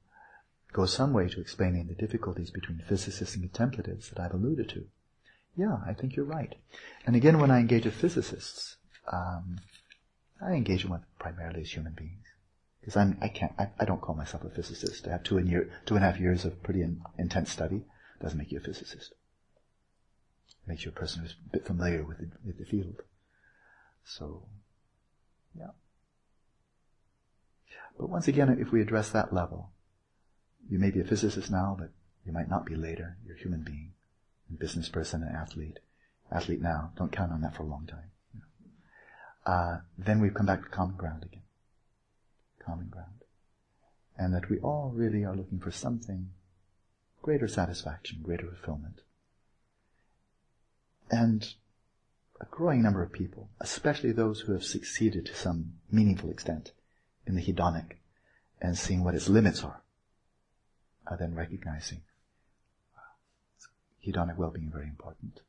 [0.73, 4.85] go some way to explaining the difficulties between physicists and contemplatives that I've alluded to.
[5.55, 6.53] Yeah, I think you're right.
[7.07, 8.76] And again, when I engage with physicists,
[9.11, 9.59] um,
[10.41, 12.25] I engage with primarily as human beings
[12.79, 15.07] because I'm I can't I, I, don't call myself a physicist.
[15.07, 17.83] I have two and year two and a half years of pretty in, intense study
[18.21, 19.11] doesn't make you a physicist.
[20.49, 23.01] It makes you a person who's a bit familiar with the, with the field.
[24.03, 24.43] So,
[25.57, 25.71] yeah.
[27.97, 29.71] But once again, if we address that level,
[30.69, 31.89] you may be a physicist now, but
[32.25, 33.17] you might not be later.
[33.25, 33.93] You're a human being,
[34.49, 35.79] a business person, an athlete.
[36.31, 38.11] Athlete now, don't count on that for a long time.
[39.47, 41.43] Uh, then we've come back to common ground again.
[42.59, 43.23] Common ground.
[44.17, 46.31] And that we all really are looking for something
[47.21, 49.01] greater satisfaction, greater fulfillment.
[51.09, 51.47] And
[52.41, 56.73] a growing number of people, especially those who have succeeded to some meaningful extent
[57.25, 57.93] in the hedonic
[58.61, 59.81] and seeing what its limits are,
[61.09, 62.01] are then recognizing
[64.05, 65.39] hedonic well-being very important.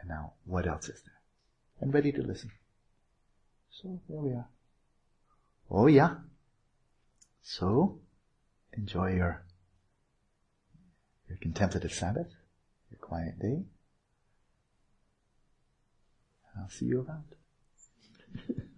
[0.00, 1.20] And now, what else is there?
[1.80, 2.50] And ready to listen.
[3.70, 4.48] So, there we are.
[5.70, 6.16] Oh yeah.
[7.42, 8.00] So,
[8.72, 9.44] enjoy your,
[11.28, 12.32] your contemplative Sabbath,
[12.90, 13.64] your quiet day.
[16.58, 17.24] I'll see you around.